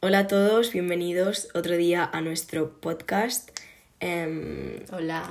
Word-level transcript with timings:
Hola 0.00 0.20
a 0.20 0.26
todos, 0.26 0.72
bienvenidos 0.72 1.48
otro 1.54 1.74
día 1.74 2.08
a 2.12 2.20
nuestro 2.20 2.80
podcast. 2.82 3.48
Em, 3.98 4.84
Hola. 4.92 5.26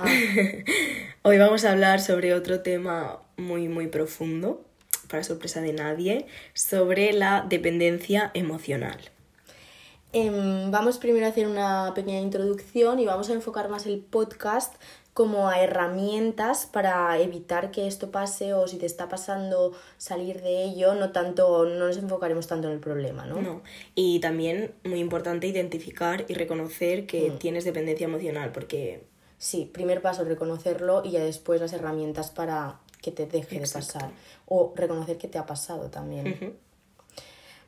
hoy 1.22 1.38
vamos 1.38 1.64
a 1.64 1.70
hablar 1.70 2.00
sobre 2.00 2.34
otro 2.34 2.62
tema 2.62 3.20
muy, 3.36 3.68
muy 3.68 3.86
profundo, 3.86 4.64
para 5.08 5.22
sorpresa 5.22 5.60
de 5.60 5.72
nadie, 5.72 6.26
sobre 6.52 7.12
la 7.12 7.46
dependencia 7.48 8.32
emocional. 8.34 8.98
Em, 10.12 10.72
vamos 10.72 10.98
primero 10.98 11.26
a 11.26 11.28
hacer 11.28 11.46
una 11.46 11.92
pequeña 11.94 12.20
introducción 12.20 12.98
y 12.98 13.06
vamos 13.06 13.30
a 13.30 13.34
enfocar 13.34 13.68
más 13.68 13.86
el 13.86 14.00
podcast 14.00 14.74
como 15.16 15.48
a 15.48 15.62
herramientas 15.62 16.68
para 16.70 17.18
evitar 17.18 17.70
que 17.70 17.86
esto 17.86 18.10
pase 18.10 18.52
o 18.52 18.68
si 18.68 18.76
te 18.76 18.84
está 18.84 19.08
pasando 19.08 19.72
salir 19.96 20.42
de 20.42 20.62
ello, 20.64 20.94
no 20.94 21.10
tanto, 21.10 21.64
no 21.64 21.86
nos 21.86 21.96
enfocaremos 21.96 22.46
tanto 22.46 22.68
en 22.68 22.74
el 22.74 22.80
problema, 22.80 23.24
¿no? 23.24 23.40
No. 23.40 23.62
Y 23.94 24.20
también 24.20 24.74
muy 24.84 25.00
importante 25.00 25.46
identificar 25.46 26.26
y 26.28 26.34
reconocer 26.34 27.06
que 27.06 27.30
tienes 27.30 27.64
dependencia 27.64 28.04
emocional, 28.04 28.52
porque 28.52 29.06
Sí, 29.38 29.70
primer 29.72 30.02
paso 30.02 30.24
reconocerlo 30.24 31.02
y 31.02 31.12
ya 31.12 31.24
después 31.24 31.62
las 31.62 31.72
herramientas 31.72 32.30
para 32.30 32.80
que 33.00 33.10
te 33.10 33.24
deje 33.24 33.60
de 33.60 33.68
pasar 33.68 34.10
o 34.44 34.74
reconocer 34.76 35.16
que 35.16 35.28
te 35.28 35.38
ha 35.38 35.46
pasado 35.46 35.88
también. 35.88 36.58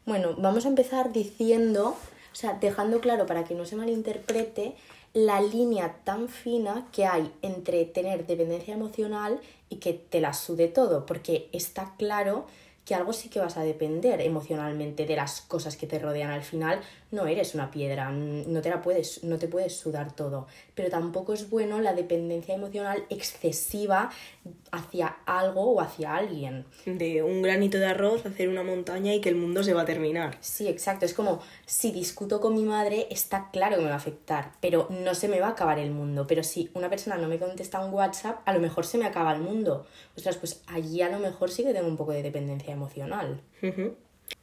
Bueno, 0.05 0.35
vamos 0.37 0.67
a 0.67 0.69
empezar 0.69 1.13
diciendo, 1.13 1.97
o 2.33 2.35
sea, 2.35 2.59
dejando 2.61 3.01
claro 3.01 3.25
para 3.25 3.45
que 3.45 3.55
no 3.55 3.65
se 3.65 3.77
malinterprete 3.77 4.77
la 5.15 5.41
línea 5.41 6.01
tan 6.05 6.29
fina 6.29 6.89
que 6.93 7.07
hay 7.07 7.33
entre 7.43 7.85
tener 7.85 8.27
dependencia 8.27 8.75
emocional 8.75 9.41
y 9.69 9.77
que 9.77 9.93
te 9.95 10.21
la 10.21 10.33
sude 10.33 10.69
todo, 10.69 11.07
porque 11.07 11.49
está 11.53 11.95
claro 11.99 12.47
que 12.89 12.95
algo 12.95 13.13
sí 13.13 13.29
que 13.29 13.39
vas 13.39 13.59
a 13.59 13.63
depender 13.65 14.23
emocionalmente 14.23 15.05
de 15.05 15.15
las 15.15 15.43
cosas 15.43 15.77
que 15.77 15.87
te 15.87 15.99
rodean. 15.99 16.31
Al 16.31 16.43
final 16.43 16.81
no 17.11 17.27
eres 17.27 17.55
una 17.55 17.71
piedra, 17.71 18.11
no 18.11 18.63
te 18.63 18.71
la 18.71 18.81
puedes, 18.81 19.25
no 19.25 19.37
te 19.39 19.47
puedes 19.47 19.77
sudar 19.77 20.17
todo. 20.17 20.47
Pero 20.75 20.89
tampoco 20.89 21.35
es 21.35 21.51
bueno 21.51 21.83
la 21.83 21.93
dependencia 21.93 22.55
emocional 22.55 23.05
excesiva 23.11 24.11
hacia 24.73 25.17
algo 25.27 25.73
o 25.73 25.81
hacia 25.83 26.17
alguien. 26.17 26.65
de 26.87 27.23
un 27.23 27.43
granito 27.43 27.77
de 27.77 27.87
arroz 27.87 28.25
hacer 28.25 28.49
una 28.49 28.63
montaña 28.63 29.15
y 29.15 29.21
que 29.21 29.29
el 29.29 29.37
mundo 29.37 29.63
se 29.63 29.75
va 29.75 29.83
a 29.83 29.85
terminar. 29.85 30.39
Sí, 30.41 30.67
exacto. 30.67 31.05
Es 31.05 31.13
como 31.13 31.41
si 31.67 31.93
discuto 31.93 32.41
con 32.41 32.55
mi 32.55 32.63
madre, 32.63 33.07
está 33.11 33.51
claro 33.53 33.77
que 33.77 33.83
me 33.83 33.89
va 33.89 33.97
a 33.97 33.99
afectar, 33.99 34.53
pero 34.61 34.87
no 34.89 35.15
se 35.15 35.29
me 35.29 35.41
va 35.41 35.49
a 35.49 35.51
acabar 35.51 35.79
el 35.79 35.91
mundo. 35.91 36.27
Pero 36.27 36.43
si 36.43 36.71
una 36.73 36.89
persona 36.89 37.19
no 37.19 37.29
me 37.29 37.39
contesta 37.39 37.85
un 37.85 37.93
WhatsApp, 37.93 38.41
a 38.47 38.55
lo 38.55 38.61
mejor 38.61 38.87
se 38.87 38.97
me 38.97 39.05
acaba 39.05 39.35
el 39.35 39.43
mundo. 39.43 39.87
Ostras, 40.17 40.39
pues 40.39 40.63
allí 40.67 41.03
a 41.03 41.11
lo 41.11 41.19
mejor 41.19 41.51
sí 41.51 41.65
que 41.65 41.75
tengo 41.75 41.89
un 41.89 41.99
poco 41.99 42.13
de 42.13 42.23
dependencia 42.23 42.78
emocional. 42.79 43.43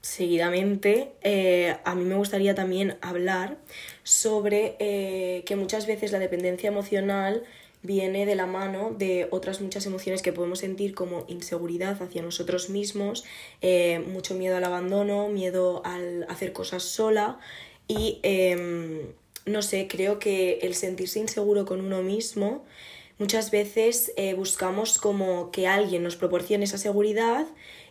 Seguidamente, 0.01 1.13
eh, 1.21 1.77
a 1.83 1.95
mí 1.95 2.05
me 2.05 2.15
gustaría 2.15 2.53
también 2.53 2.97
hablar 3.01 3.57
sobre 4.03 4.75
eh, 4.79 5.43
que 5.45 5.55
muchas 5.55 5.87
veces 5.87 6.11
la 6.11 6.19
dependencia 6.19 6.67
emocional 6.67 7.43
viene 7.81 8.25
de 8.25 8.35
la 8.35 8.45
mano 8.45 8.93
de 8.97 9.27
otras 9.31 9.61
muchas 9.61 9.85
emociones 9.85 10.21
que 10.21 10.31
podemos 10.31 10.59
sentir 10.59 10.95
como 10.95 11.25
inseguridad 11.27 12.01
hacia 12.01 12.21
nosotros 12.21 12.69
mismos, 12.69 13.25
eh, 13.61 13.99
mucho 14.07 14.35
miedo 14.35 14.57
al 14.57 14.63
abandono, 14.63 15.27
miedo 15.29 15.81
al 15.85 16.25
hacer 16.29 16.53
cosas 16.53 16.83
sola 16.83 17.39
y 17.87 18.19
em, 18.23 19.07
no 19.45 19.61
sé, 19.61 19.87
creo 19.87 20.17
que 20.19 20.59
el 20.61 20.75
sentirse 20.75 21.19
inseguro 21.19 21.65
con 21.65 21.79
uno 21.79 22.01
mismo 22.01 22.63
muchas 23.17 23.49
veces 23.49 24.11
buscamos 24.35 24.97
como 24.97 25.51
que 25.51 25.67
alguien 25.67 26.03
nos 26.03 26.15
proporcione 26.15 26.65
esa 26.65 26.77
seguridad 26.77 27.47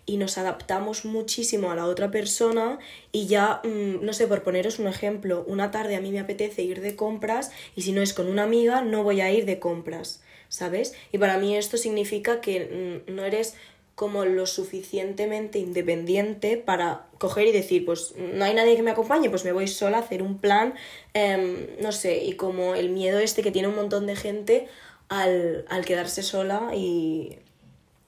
y 0.06 0.16
nos 0.16 0.38
adaptamos 0.38 1.04
muchísimo 1.04 1.70
a 1.70 1.76
la 1.76 1.86
otra 1.86 2.10
persona 2.10 2.78
y 3.12 3.26
ya, 3.26 3.60
mm, 3.64 4.04
no 4.04 4.12
sé, 4.12 4.26
por 4.26 4.42
poneros 4.42 4.78
un 4.78 4.86
ejemplo, 4.86 5.44
una 5.46 5.70
tarde 5.70 5.96
a 5.96 6.00
mí 6.00 6.10
me 6.10 6.20
apetece 6.20 6.62
ir 6.62 6.80
de 6.80 6.96
compras 6.96 7.50
y 7.74 7.82
si 7.82 7.92
no 7.92 8.02
es 8.02 8.12
con 8.12 8.28
una 8.28 8.42
amiga 8.42 8.82
no 8.82 9.02
voy 9.02 9.20
a 9.20 9.32
ir 9.32 9.46
de 9.46 9.58
compras, 9.58 10.22
¿sabes? 10.48 10.94
Y 11.12 11.18
para 11.18 11.38
mí 11.38 11.56
esto 11.56 11.76
significa 11.76 12.40
que 12.40 13.02
mm, 13.08 13.14
no 13.14 13.24
eres 13.24 13.54
como 13.94 14.24
lo 14.24 14.46
suficientemente 14.46 15.60
independiente 15.60 16.56
para 16.56 17.06
coger 17.18 17.46
y 17.46 17.52
decir, 17.52 17.84
pues 17.86 18.14
no 18.16 18.44
hay 18.44 18.52
nadie 18.52 18.74
que 18.74 18.82
me 18.82 18.90
acompañe, 18.90 19.30
pues 19.30 19.44
me 19.44 19.52
voy 19.52 19.68
sola 19.68 19.98
a 19.98 20.00
hacer 20.00 20.20
un 20.20 20.38
plan, 20.38 20.74
em, 21.14 21.68
no 21.80 21.92
sé, 21.92 22.24
y 22.24 22.34
como 22.34 22.74
el 22.74 22.90
miedo 22.90 23.20
este 23.20 23.42
que 23.42 23.52
tiene 23.52 23.68
un 23.68 23.76
montón 23.76 24.06
de 24.06 24.16
gente 24.16 24.66
al, 25.08 25.64
al 25.68 25.84
quedarse 25.84 26.24
sola 26.24 26.72
y, 26.74 27.38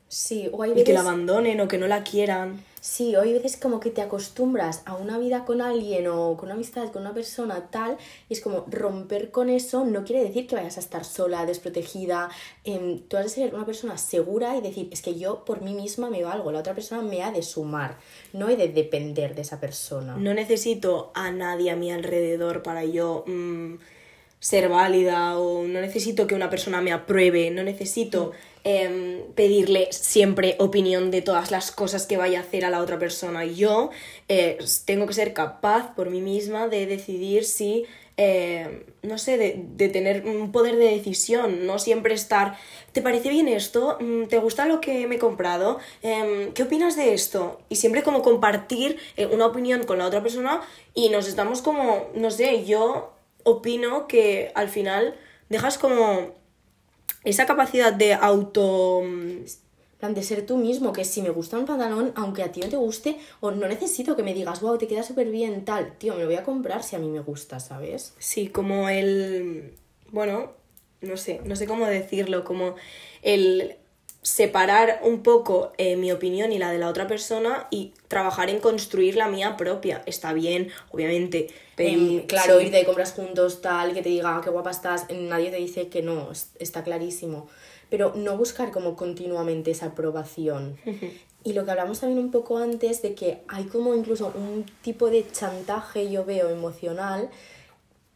Sí, 0.08 0.48
o 0.52 0.62
hay 0.62 0.70
y 0.70 0.74
veces... 0.74 0.86
que 0.86 0.92
la 0.92 1.00
abandonen 1.00 1.60
o 1.60 1.68
que 1.68 1.78
no 1.78 1.88
la 1.88 2.04
quieran. 2.04 2.62
Sí, 2.80 3.16
o 3.16 3.22
hay 3.22 3.32
veces 3.32 3.56
como 3.56 3.80
que 3.80 3.90
te 3.90 4.00
acostumbras 4.00 4.82
a 4.84 4.94
una 4.94 5.18
vida 5.18 5.44
con 5.44 5.60
alguien 5.60 6.06
o 6.06 6.36
con 6.36 6.46
una 6.46 6.54
amistad 6.54 6.92
con 6.92 7.02
una 7.02 7.12
persona 7.12 7.68
tal, 7.68 7.98
y 8.28 8.34
es 8.34 8.40
como 8.40 8.64
romper 8.68 9.32
con 9.32 9.50
eso 9.50 9.84
no 9.84 10.04
quiere 10.04 10.22
decir 10.22 10.46
que 10.46 10.54
vayas 10.54 10.76
a 10.76 10.80
estar 10.80 11.04
sola, 11.04 11.44
desprotegida. 11.46 12.30
em, 12.62 13.00
tú 13.00 13.16
has 13.16 13.24
de 13.24 13.30
ser 13.30 13.54
una 13.56 13.66
persona 13.66 13.98
segura 13.98 14.56
y 14.56 14.60
decir, 14.60 14.88
es 14.92 15.02
que 15.02 15.18
yo 15.18 15.44
por 15.44 15.62
mí 15.62 15.74
misma 15.74 16.10
me 16.10 16.22
valgo, 16.22 16.52
la 16.52 16.60
otra 16.60 16.74
persona 16.74 17.02
me 17.02 17.24
ha 17.24 17.32
de 17.32 17.42
sumar, 17.42 17.98
no 18.32 18.48
he 18.48 18.56
de 18.56 18.68
depender 18.68 19.34
de 19.34 19.42
esa 19.42 19.58
persona. 19.58 20.16
No 20.16 20.32
necesito 20.32 21.10
a 21.14 21.32
nadie 21.32 21.72
a 21.72 21.76
mi 21.76 21.90
alrededor 21.90 22.62
para 22.62 22.84
yo 22.84 23.24
mm, 23.26 23.74
ser 24.46 24.68
válida 24.68 25.36
o 25.40 25.66
no 25.66 25.80
necesito 25.80 26.28
que 26.28 26.36
una 26.36 26.48
persona 26.48 26.80
me 26.80 26.92
apruebe, 26.92 27.50
no 27.50 27.64
necesito 27.64 28.30
em, 28.62 29.22
pedirle 29.34 29.88
siempre 29.90 30.54
opinión 30.60 31.10
de 31.10 31.20
todas 31.20 31.50
las 31.50 31.72
cosas 31.72 32.06
que 32.06 32.16
vaya 32.16 32.38
a 32.38 32.42
hacer 32.42 32.64
a 32.64 32.70
la 32.70 32.80
otra 32.80 32.96
persona. 32.96 33.44
Yo 33.44 33.90
eh, 34.28 34.56
tengo 34.84 35.06
que 35.06 35.14
ser 35.14 35.32
capaz 35.32 35.96
por 35.96 36.10
mí 36.10 36.20
misma 36.20 36.68
de 36.68 36.86
decidir 36.86 37.44
si, 37.44 37.86
eh, 38.16 38.84
no 39.02 39.18
sé, 39.18 39.36
de, 39.36 39.64
de 39.74 39.88
tener 39.88 40.24
un 40.24 40.52
poder 40.52 40.76
de 40.76 40.92
decisión, 40.92 41.66
no 41.66 41.80
siempre 41.80 42.14
estar, 42.14 42.56
¿te 42.92 43.02
parece 43.02 43.30
bien 43.30 43.48
esto? 43.48 43.98
Mm, 43.98 44.26
¿Te 44.26 44.38
gusta 44.38 44.66
lo 44.66 44.80
que 44.80 45.08
me 45.08 45.16
he 45.16 45.18
comprado? 45.18 45.80
Em, 46.02 46.52
¿Qué 46.52 46.62
opinas 46.62 46.94
de 46.94 47.14
esto? 47.14 47.58
Y 47.68 47.74
siempre 47.74 48.04
como 48.04 48.22
compartir 48.22 48.96
eh, 49.16 49.26
una 49.26 49.46
opinión 49.46 49.82
con 49.82 49.98
la 49.98 50.06
otra 50.06 50.22
persona 50.22 50.60
y 50.94 51.08
nos 51.08 51.26
estamos 51.26 51.62
como, 51.62 52.10
no 52.14 52.30
sé, 52.30 52.64
yo 52.64 53.15
opino 53.46 54.08
que 54.08 54.50
al 54.56 54.68
final 54.68 55.14
dejas 55.48 55.78
como 55.78 56.34
esa 57.24 57.46
capacidad 57.46 57.92
de 57.92 58.12
auto... 58.12 59.02
En 59.02 60.00
plan, 60.00 60.12
de 60.12 60.22
ser 60.22 60.44
tú 60.44 60.58
mismo, 60.58 60.92
que 60.92 61.06
si 61.06 61.22
me 61.22 61.30
gusta 61.30 61.56
un 61.56 61.64
pantalón, 61.64 62.12
aunque 62.16 62.42
a 62.42 62.52
ti 62.52 62.60
no 62.60 62.68
te 62.68 62.76
guste, 62.76 63.16
o 63.40 63.50
no 63.50 63.66
necesito 63.66 64.14
que 64.14 64.22
me 64.22 64.34
digas, 64.34 64.60
wow, 64.60 64.76
te 64.76 64.86
queda 64.86 65.02
súper 65.02 65.30
bien, 65.30 65.64
tal, 65.64 65.96
tío, 65.96 66.12
me 66.12 66.20
lo 66.20 66.26
voy 66.26 66.36
a 66.36 66.44
comprar 66.44 66.82
si 66.82 66.96
a 66.96 66.98
mí 66.98 67.08
me 67.08 67.20
gusta, 67.20 67.60
¿sabes? 67.60 68.12
Sí, 68.18 68.48
como 68.48 68.90
el... 68.90 69.72
Bueno, 70.10 70.52
no 71.00 71.16
sé, 71.16 71.40
no 71.44 71.56
sé 71.56 71.66
cómo 71.66 71.86
decirlo, 71.86 72.44
como 72.44 72.74
el 73.22 73.76
separar 74.22 75.00
un 75.04 75.22
poco 75.22 75.72
eh, 75.78 75.96
mi 75.96 76.10
opinión 76.10 76.50
y 76.52 76.58
la 76.58 76.70
de 76.72 76.78
la 76.78 76.88
otra 76.88 77.06
persona 77.06 77.68
y 77.70 77.92
trabajar 78.08 78.50
en 78.50 78.58
construir 78.60 79.16
la 79.16 79.28
mía 79.28 79.56
propia. 79.56 80.02
Está 80.06 80.32
bien, 80.32 80.70
obviamente. 80.90 81.48
Em, 81.76 82.26
claro, 82.26 82.58
sí. 82.58 82.66
irte 82.66 82.78
de 82.78 82.84
compras 82.84 83.12
juntos, 83.12 83.60
tal, 83.60 83.92
que 83.94 84.02
te 84.02 84.08
diga 84.08 84.36
"Ah, 84.36 84.40
qué 84.42 84.50
guapa 84.50 84.70
estás, 84.70 85.06
nadie 85.10 85.50
te 85.50 85.58
dice 85.58 85.88
que 85.88 86.02
no, 86.02 86.32
es- 86.32 86.50
está 86.58 86.82
clarísimo. 86.82 87.46
Pero 87.88 88.14
no 88.16 88.36
buscar 88.36 88.72
como 88.72 88.96
continuamente 88.96 89.70
esa 89.70 89.86
aprobación. 89.86 90.76
Y 91.44 91.52
lo 91.52 91.64
que 91.64 91.70
hablamos 91.70 92.00
también 92.00 92.18
un 92.18 92.32
poco 92.32 92.58
antes 92.58 93.02
de 93.02 93.14
que 93.14 93.38
hay 93.46 93.66
como 93.66 93.94
incluso 93.94 94.32
un 94.34 94.66
tipo 94.82 95.10
de 95.10 95.24
chantaje, 95.30 96.10
yo 96.10 96.24
veo, 96.24 96.48
emocional, 96.50 97.30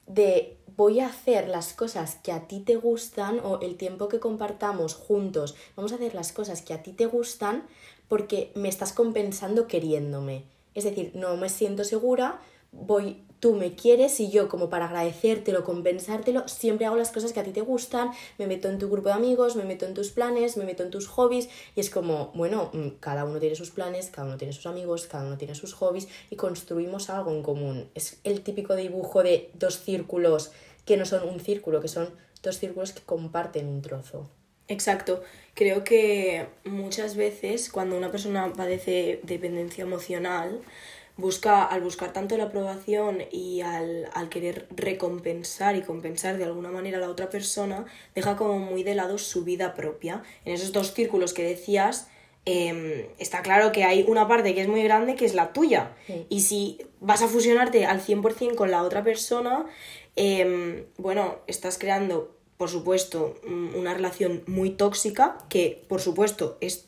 de 0.09 0.56
voy 0.80 1.00
a 1.00 1.08
hacer 1.08 1.46
las 1.46 1.74
cosas 1.74 2.16
que 2.22 2.32
a 2.32 2.48
ti 2.48 2.60
te 2.60 2.74
gustan 2.74 3.38
o 3.44 3.60
el 3.60 3.76
tiempo 3.76 4.08
que 4.08 4.18
compartamos 4.18 4.94
juntos, 4.94 5.54
vamos 5.76 5.92
a 5.92 5.96
hacer 5.96 6.14
las 6.14 6.32
cosas 6.32 6.62
que 6.62 6.72
a 6.72 6.82
ti 6.82 6.92
te 6.92 7.04
gustan 7.04 7.66
porque 8.08 8.50
me 8.54 8.70
estás 8.70 8.94
compensando 8.94 9.66
queriéndome. 9.66 10.44
Es 10.74 10.84
decir, 10.84 11.12
no 11.14 11.36
me 11.36 11.50
siento 11.50 11.84
segura, 11.84 12.40
voy, 12.72 13.22
tú 13.40 13.56
me 13.56 13.75
quieres 13.75 14.20
y 14.20 14.31
yo 14.31 14.49
como 14.49 14.70
para 14.70 14.87
agradecértelo, 14.87 15.64
compensártelo, 15.64 16.49
siempre 16.49 16.87
hago 16.87 16.96
las 16.96 17.10
cosas 17.10 17.34
que 17.34 17.40
a 17.40 17.44
ti 17.44 17.50
te 17.50 17.60
gustan, 17.60 18.12
me 18.38 18.46
meto 18.46 18.70
en 18.70 18.78
tu 18.78 18.88
grupo 18.88 19.10
de 19.10 19.16
amigos, 19.16 19.56
me 19.56 19.64
meto 19.64 19.84
en 19.84 19.93
tus 19.93 20.08
planes, 20.08 20.56
me 20.56 20.64
meto 20.64 20.82
en 20.82 20.90
tus 20.90 21.08
hobbies 21.08 21.50
y 21.76 21.81
es 21.81 21.90
como, 21.90 22.31
bueno, 22.34 22.70
mm, 22.72 22.88
cada 23.00 23.26
uno 23.26 23.38
tiene 23.38 23.55
sus 23.55 23.70
planes, 23.70 24.08
cada 24.10 24.28
uno 24.28 24.38
tiene 24.38 24.55
sus 24.55 24.64
amigos, 24.64 25.06
cada 25.06 25.26
uno 25.26 25.37
tiene 25.37 25.55
sus 25.55 25.75
hobbies 25.75 26.08
y 26.31 26.37
construimos 26.37 27.10
algo 27.10 27.32
en 27.32 27.43
común. 27.43 27.90
Es 27.94 28.19
el 28.25 28.40
típico 28.40 28.76
dibujo 28.76 29.22
de 29.22 29.50
dos 29.52 29.78
círculos 29.78 30.52
que 30.90 30.96
no 30.96 31.06
son 31.06 31.28
un 31.28 31.38
círculo, 31.38 31.81
que 31.81 31.87
son 31.87 32.10
dos 32.42 32.58
círculos 32.58 32.92
que 32.92 33.02
comparten 33.02 33.69
un 33.69 33.81
trozo. 33.81 34.28
Exacto. 34.66 35.22
Creo 35.54 35.84
que 35.84 36.48
muchas 36.64 37.14
veces 37.14 37.70
cuando 37.70 37.96
una 37.96 38.10
persona 38.10 38.52
padece 38.52 39.20
dependencia 39.22 39.82
emocional, 39.84 40.60
busca, 41.16 41.62
al 41.62 41.81
buscar 41.82 42.12
tanto 42.12 42.37
la 42.37 42.44
aprobación 42.44 43.19
y 43.31 43.60
al, 43.60 44.10
al 44.12 44.28
querer 44.31 44.66
recompensar 44.75 45.76
y 45.76 45.82
compensar 45.82 46.38
de 46.38 46.44
alguna 46.44 46.72
manera 46.72 46.98
a 46.98 47.02
la 47.02 47.08
otra 47.08 47.31
persona, 47.31 47.84
deja 48.16 48.34
como 48.34 48.58
muy 48.58 48.82
de 48.82 48.96
lado 48.96 49.16
su 49.16 49.44
vida 49.44 49.75
propia. 49.75 50.25
En 50.44 50.54
esos 50.54 50.72
dos 50.72 50.93
círculos 50.93 51.34
que 51.34 51.44
decías, 51.44 52.08
em, 52.46 53.06
está 53.20 53.43
claro 53.43 53.70
que 53.70 53.84
hay 53.84 54.04
una 54.08 54.26
parte 54.26 54.56
que 54.56 54.62
es 54.62 54.69
muy 54.69 54.82
grande 54.82 55.14
que 55.14 55.25
es 55.25 55.34
la 55.34 55.52
tuya. 55.52 55.93
Y 56.28 56.40
si 56.40 56.78
vas 56.98 57.22
a 57.22 57.28
fusionarte 57.28 57.86
al 57.86 58.00
100% 58.00 58.56
con 58.56 58.72
la 58.72 58.82
otra 58.82 59.04
persona, 59.04 59.66
em, 60.16 60.84
bueno, 60.98 61.36
estás 61.46 61.78
creando, 61.78 62.34
por 62.56 62.68
supuesto, 62.68 63.34
una 63.74 63.94
relación 63.94 64.42
muy 64.46 64.70
tóxica, 64.70 65.38
que 65.48 65.82
por 65.88 66.00
supuesto 66.00 66.56
es 66.60 66.86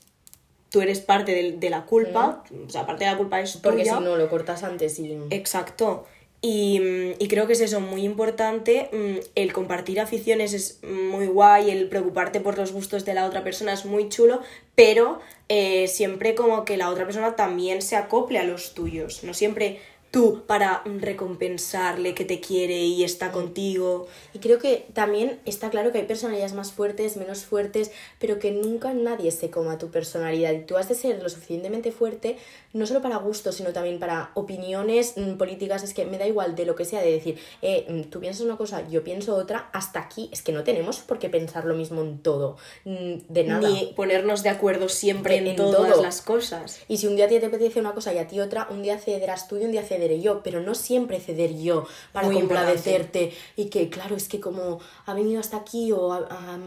tú 0.70 0.80
eres 0.80 1.00
parte 1.00 1.32
de, 1.34 1.52
de 1.52 1.70
la 1.70 1.84
culpa, 1.84 2.44
o 2.66 2.70
sea, 2.70 2.86
parte 2.86 3.04
de 3.04 3.10
la 3.10 3.19
culpa 3.19 3.40
es 3.40 3.56
Porque 3.58 3.82
tuya. 3.82 3.98
si 3.98 4.04
no, 4.04 4.16
lo 4.16 4.28
cortas 4.30 4.62
antes 4.62 4.98
y... 4.98 5.19
Exacto. 5.30 6.06
Y, 6.44 6.80
y 7.20 7.28
creo 7.28 7.46
que 7.46 7.52
es 7.52 7.60
eso, 7.60 7.80
muy 7.80 8.02
importante. 8.04 8.88
mm, 8.92 9.19
El 9.36 9.52
compartir 9.52 10.00
aficiones 10.00 10.54
es 10.54 10.80
muy 10.82 11.26
guay, 11.26 11.70
el 11.70 11.88
preocuparte 11.88 12.40
por 12.40 12.58
los 12.58 12.72
gustos 12.72 13.04
de 13.04 13.14
la 13.14 13.26
otra 13.26 13.44
persona 13.44 13.72
es 13.74 13.84
muy 13.84 14.08
chulo, 14.08 14.40
pero 14.74 15.20
eh, 15.48 15.86
siempre 15.86 16.34
como 16.34 16.64
que 16.64 16.76
la 16.76 16.88
otra 16.90 17.04
persona 17.04 17.36
también 17.36 17.80
se 17.80 17.94
acople 17.94 18.38
a 18.38 18.44
los 18.44 18.74
tuyos. 18.74 19.22
No 19.22 19.34
siempre 19.34 19.78
tú 20.12 20.44
para 20.47 20.82
recompensarle 20.85 22.14
que 22.14 22.25
te 22.26 22.38
quiere 22.38 22.81
y 22.82 23.03
está 23.03 23.32
contigo. 23.32 24.06
Y 24.35 24.38
creo 24.41 24.59
que 24.59 24.87
también 24.93 25.41
está 25.47 25.70
claro 25.70 25.91
que 25.91 25.99
hay 25.99 26.05
personalidades 26.05 26.53
más 26.53 26.70
fuertes, 26.70 27.17
menos 27.17 27.44
fuertes, 27.47 27.91
pero 28.20 28.38
que 28.38 28.50
nunca 28.53 28.93
nadie 28.93 29.31
se 29.31 29.50
coma 29.50 29.79
tu 29.79 29.91
personalidad. 29.91 30.53
Y 30.53 30.61
tú 30.67 30.76
has 30.76 30.88
de 30.91 30.94
ser 30.94 31.23
lo 31.23 31.29
suficientemente 31.31 31.93
fuerte, 31.93 32.37
no 32.75 32.87
solo 32.87 33.00
para 33.00 33.17
gustos, 33.17 33.56
sino 33.56 33.73
también 33.73 33.99
para 33.99 34.31
opiniones 34.35 35.14
mm, 35.17 35.32
políticas. 35.38 35.82
Es 35.82 35.94
que 35.94 36.05
me 36.05 36.19
da 36.19 36.26
igual 36.26 36.55
de 36.56 36.67
lo 36.67 36.76
que 36.76 36.85
sea, 36.85 37.00
de 37.00 37.11
decir, 37.11 37.38
eh, 37.62 37.87
mm, 37.88 38.11
tú 38.11 38.20
piensas 38.20 38.43
una 38.44 38.58
cosa, 38.58 38.87
yo 38.91 39.03
pienso 39.03 39.35
otra, 39.35 39.70
hasta 39.73 39.99
aquí. 40.00 40.29
Es 40.31 40.43
que 40.43 40.53
no 40.53 40.62
tenemos 40.62 40.99
por 41.00 41.19
qué 41.19 41.31
pensar 41.31 41.65
lo 41.65 41.75
mismo 41.75 42.03
en 42.03 42.19
todo. 42.19 42.58
mm, 42.85 43.15
De 43.29 43.44
nada. 43.44 43.67
Ni 43.67 43.94
ponernos 43.97 44.43
de 44.43 44.50
acuerdo 44.50 44.91
siempre 44.91 45.37
en, 45.38 45.47
En 45.47 45.56
todas 45.56 45.93
todo. 45.94 46.03
las 46.03 46.20
cosas. 46.20 46.81
Y 46.87 46.99
si 46.99 47.06
un 47.06 47.17
día 47.17 47.25
a 47.25 47.29
ti 47.29 47.41
te 47.41 47.47
apetece 47.47 47.81
una 47.81 47.94
cosa 47.94 48.12
y 48.12 48.19
a 48.19 48.29
ti 48.29 48.41
otra, 48.41 48.69
un 48.70 48.82
día 48.82 48.99
cederás 48.99 49.49
tú 49.49 49.56
y 49.56 49.65
un 49.65 49.73
día 49.73 49.82
yo, 50.10 50.43
pero 50.43 50.60
no 50.60 50.75
siempre 50.75 51.20
ceder 51.20 51.56
yo 51.56 51.87
para 52.12 52.26
Muy 52.26 52.37
complacerte 52.37 53.32
y 53.56 53.66
que, 53.70 53.88
claro, 53.88 54.16
es 54.16 54.28
que 54.28 54.40
como 54.40 54.81
ha 55.06 55.14
venido 55.14 55.40
hasta 55.40 55.58
aquí 55.58 55.93
o 55.93 56.12
ha, 56.12 56.26
ha- 56.31 56.58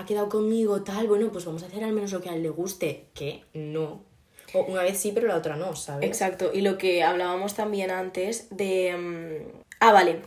ha 0.00 0.04
quedado 0.06 0.28
conmigo 0.28 0.82
tal, 0.82 1.06
bueno, 1.08 1.30
pues 1.32 1.44
vamos 1.44 1.62
a 1.62 1.66
hacer 1.66 1.84
al 1.84 1.92
menos 1.92 2.12
lo 2.12 2.20
que 2.20 2.28
a 2.30 2.34
él 2.34 2.42
le 2.42 2.50
guste, 2.50 3.06
que 3.14 3.44
no. 3.54 4.02
O 4.52 4.62
una 4.64 4.82
vez 4.82 4.98
sí, 4.98 5.12
pero 5.14 5.28
la 5.28 5.36
otra 5.36 5.54
no, 5.56 5.76
¿sabes? 5.76 6.08
Exacto, 6.08 6.50
y 6.52 6.60
lo 6.62 6.76
que 6.76 7.02
hablábamos 7.04 7.54
también 7.54 7.90
antes 7.90 8.48
de... 8.50 8.96
mm, 8.96 9.60
Ah, 9.80 9.92
vale. 9.92 10.22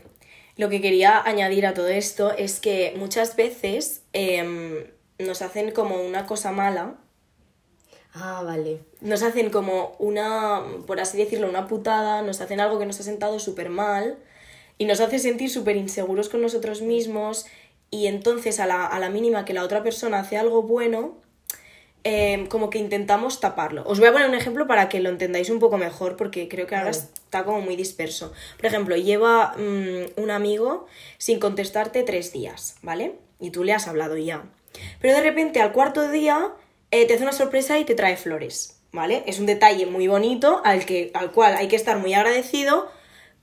Lo 0.56 0.70
que 0.70 0.82
quería 0.82 1.22
añadir 1.22 1.66
a 1.66 1.74
todo 1.74 1.88
esto 1.90 2.32
es 2.32 2.60
que 2.60 2.94
muchas 2.96 3.36
veces 3.36 4.04
em, 4.14 4.86
nos 5.20 5.42
hacen 5.42 5.72
como 5.72 6.02
una 6.02 6.26
cosa 6.26 6.52
mala, 6.52 6.96
Ah, 8.14 8.44
vale. 8.46 8.80
nos 9.02 9.24
hacen 9.24 9.50
como 9.50 9.96
una, 10.00 10.62
por 10.86 11.00
así 11.00 11.18
decirlo, 11.18 11.50
una 11.50 11.68
putada, 11.68 12.22
nos 12.22 12.42
hacen 12.42 12.60
algo 12.60 12.78
que 12.78 12.86
nos 12.86 13.00
ha 13.00 13.04
sentado 13.04 13.40
súper 13.40 13.70
mal 13.70 14.18
y 14.78 14.86
nos 14.86 15.00
hace 15.00 15.18
sentir 15.20 15.50
súper 15.50 15.78
inseguros 15.78 16.30
con 16.30 16.42
nosotros 16.42 16.82
mismos 16.82 17.46
y 17.90 18.08
entonces 18.08 18.60
a 18.60 18.66
la, 18.66 18.86
a 18.86 19.00
la 19.00 19.10
mínima 19.10 19.46
que 19.46 19.54
la 19.54 19.64
otra 19.64 19.84
persona 19.84 20.20
hace 20.20 20.38
algo 20.38 20.62
bueno, 20.62 21.16
eh, 22.04 22.48
como 22.50 22.70
que 22.70 22.80
intentamos 22.80 23.40
taparlo. 23.40 23.84
Os 23.86 24.00
voy 24.00 24.10
a 24.10 24.12
poner 24.12 24.28
un 24.28 24.36
ejemplo 24.36 24.68
para 24.68 24.90
que 24.90 25.00
lo 25.00 25.10
entendáis 25.10 25.50
un 25.50 25.60
poco 25.60 25.78
mejor 25.78 26.18
porque 26.18 26.50
creo 26.50 26.68
que 26.68 26.76
ahora 26.76 26.92
Vale. 26.92 27.04
está 27.04 27.46
como 27.46 27.62
muy 27.62 27.76
disperso. 27.78 28.34
Por 28.58 28.66
ejemplo, 28.66 28.96
lleva 28.98 29.56
mm, 29.58 30.22
un 30.22 30.32
amigo 30.32 30.86
sin 31.18 31.40
contestarte 31.40 32.04
tres 32.04 32.34
días, 32.34 32.76
¿vale? 32.82 33.16
Y 33.40 33.52
tú 33.52 33.64
le 33.64 33.74
has 33.74 33.88
hablado 33.88 34.18
ya. 34.18 34.44
Pero 35.00 35.14
de 35.14 35.22
repente 35.22 35.62
al 35.62 35.72
cuarto 35.72 36.10
día 36.12 36.52
eh, 36.94 37.08
te 37.08 37.16
hace 37.16 37.24
una 37.24 37.34
sorpresa 37.34 37.80
y 37.80 37.86
te 37.86 37.96
trae 37.96 38.16
flores, 38.18 38.80
¿vale? 38.92 39.24
Es 39.26 39.40
un 39.40 39.48
detalle 39.48 39.88
muy 39.88 40.08
bonito 40.08 40.62
al, 40.64 40.86
que, 40.86 41.10
al 41.16 41.32
cual 41.32 41.56
hay 41.56 41.68
que 41.68 41.76
estar 41.76 41.98
muy 41.98 42.14
agradecido, 42.14 42.88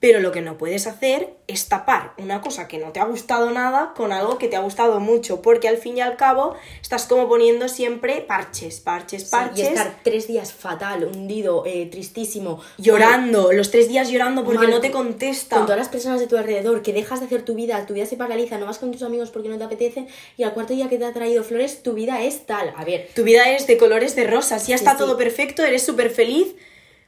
pero 0.00 0.20
lo 0.20 0.32
que 0.32 0.40
no 0.40 0.56
puedes 0.56 0.86
hacer 0.86 1.34
es 1.46 1.68
tapar 1.68 2.14
una 2.16 2.40
cosa 2.40 2.66
que 2.68 2.78
no 2.78 2.90
te 2.90 3.00
ha 3.00 3.04
gustado 3.04 3.50
nada 3.50 3.92
con 3.94 4.12
algo 4.12 4.38
que 4.38 4.48
te 4.48 4.56
ha 4.56 4.60
gustado 4.60 4.98
mucho, 4.98 5.42
porque 5.42 5.68
al 5.68 5.76
fin 5.76 5.98
y 5.98 6.00
al 6.00 6.16
cabo 6.16 6.54
estás 6.80 7.04
como 7.04 7.28
poniendo 7.28 7.68
siempre 7.68 8.22
parches, 8.22 8.80
parches, 8.80 9.24
Sí, 9.24 9.28
parches. 9.30 9.58
y 9.58 9.62
estar 9.68 9.94
tres 10.02 10.26
días 10.26 10.54
fatal, 10.54 11.04
hundido, 11.04 11.64
eh, 11.66 11.86
tristísimo, 11.90 12.60
llorando, 12.78 13.52
los 13.52 13.70
tres 13.70 13.88
días 13.88 14.08
llorando 14.10 14.42
porque 14.44 14.58
Mal, 14.62 14.70
no 14.70 14.80
te 14.80 14.90
contesta. 14.90 15.56
con 15.56 15.66
todas 15.66 15.78
las 15.78 15.88
personas 15.90 16.18
de 16.18 16.26
tu 16.26 16.36
alrededor, 16.38 16.80
que 16.82 16.92
dejas 16.94 17.20
de 17.20 17.26
hacer 17.26 17.42
tu 17.44 17.54
vida, 17.54 17.84
tu 17.84 17.92
vida 17.94 18.06
se 18.06 18.16
paraliza, 18.16 18.56
no 18.56 18.64
vas 18.66 18.78
con 18.78 18.92
tus 18.92 19.02
amigos 19.02 19.30
porque 19.30 19.50
no 19.50 19.58
te 19.58 19.64
apetece, 19.64 20.06
y 20.38 20.44
al 20.44 20.54
cuarto 20.54 20.72
día 20.72 20.88
que 20.88 20.96
te 20.96 21.04
ha 21.04 21.12
traído 21.12 21.44
flores, 21.44 21.82
tu 21.82 21.92
vida 21.92 22.22
es 22.22 22.46
tal. 22.46 22.72
A 22.76 22.84
ver, 22.86 23.08
Tu 23.14 23.22
vida 23.22 23.50
es 23.50 23.66
de 23.66 23.76
colores 23.76 24.16
de 24.16 24.26
rosas, 24.26 24.66
ya 24.66 24.78
Sí, 24.78 24.84
está 24.84 24.92
sí. 24.92 24.98
todo 24.98 25.18
perfecto, 25.18 25.62
eres 25.62 25.82
súper 25.84 26.10
feliz, 26.10 26.54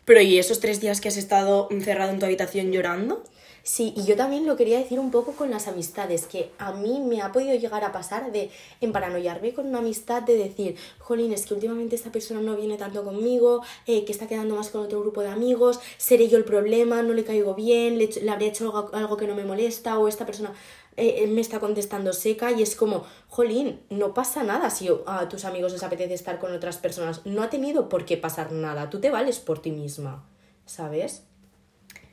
pero 0.04 0.20
¿y 0.20 0.38
esos 0.38 0.60
tres 0.60 0.80
días 0.80 1.00
que 1.00 1.08
has 1.08 1.16
estado 1.16 1.68
encerrado 1.70 2.12
en 2.12 2.18
tu 2.18 2.26
habitación 2.26 2.72
llorando? 2.72 3.24
Sí, 3.64 3.94
y 3.96 4.04
yo 4.04 4.16
también 4.16 4.44
lo 4.44 4.56
quería 4.56 4.78
decir 4.78 4.98
un 4.98 5.12
poco 5.12 5.32
con 5.32 5.50
las 5.50 5.68
amistades, 5.68 6.26
que 6.26 6.50
a 6.58 6.72
mí 6.72 7.00
me 7.00 7.22
ha 7.22 7.30
podido 7.30 7.54
llegar 7.54 7.84
a 7.84 7.92
pasar 7.92 8.32
de 8.32 8.50
emparanoiarme 8.80 9.54
con 9.54 9.66
una 9.66 9.78
amistad, 9.78 10.22
de 10.22 10.36
decir, 10.36 10.76
jolín, 10.98 11.32
es 11.32 11.46
que 11.46 11.54
últimamente 11.54 11.94
esta 11.94 12.10
persona 12.10 12.40
no 12.40 12.56
viene 12.56 12.76
tanto 12.76 13.04
conmigo, 13.04 13.62
eh, 13.86 14.04
que 14.04 14.10
está 14.10 14.26
quedando 14.26 14.56
más 14.56 14.70
con 14.70 14.82
otro 14.82 15.00
grupo 15.00 15.20
de 15.20 15.28
amigos, 15.28 15.78
seré 15.96 16.28
yo 16.28 16.38
el 16.38 16.44
problema, 16.44 17.02
no 17.02 17.14
le 17.14 17.22
caigo 17.24 17.54
bien, 17.54 17.98
le, 17.98 18.10
habré 18.28 18.46
hecho 18.46 18.90
algo, 18.92 19.16
que 19.16 19.28
no 19.28 19.36
me 19.36 19.44
molesta, 19.44 19.96
o 19.96 20.08
esta 20.08 20.26
persona 20.26 20.52
eh, 20.96 21.28
me 21.28 21.40
está 21.40 21.60
contestando 21.60 22.12
seca, 22.12 22.50
y 22.50 22.62
es 22.62 22.74
como, 22.74 23.04
jolín, 23.28 23.80
no 23.90 24.12
pasa 24.12 24.42
nada 24.42 24.70
si 24.70 24.88
a 25.06 25.28
tus 25.28 25.44
amigos 25.44 25.70
les 25.70 25.84
apetece 25.84 26.14
estar 26.14 26.40
con 26.40 26.52
otras 26.52 26.78
personas, 26.78 27.24
no 27.26 27.44
ha 27.44 27.50
tenido 27.50 27.88
por 27.88 28.06
qué 28.06 28.16
pasar 28.16 28.50
nada, 28.50 28.90
tú 28.90 29.00
te 29.00 29.10
vales 29.10 29.38
por 29.38 29.62
ti 29.62 29.70
misma, 29.70 30.24
¿sabes? 30.66 31.22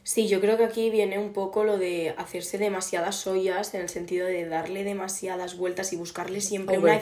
Sí, 0.03 0.27
yo 0.27 0.41
creo 0.41 0.57
que 0.57 0.63
aquí 0.63 0.89
viene 0.89 1.19
un 1.19 1.33
poco 1.33 1.63
lo 1.63 1.77
de 1.77 2.15
hacerse 2.17 2.57
demasiadas 2.57 3.27
ollas 3.27 3.73
en 3.73 3.81
el 3.81 3.89
sentido 3.89 4.25
de 4.25 4.45
darle 4.45 4.83
demasiadas 4.83 5.57
vueltas 5.57 5.93
y 5.93 5.97
buscarle 5.97 6.41
siempre 6.41 6.77
una 6.77 6.99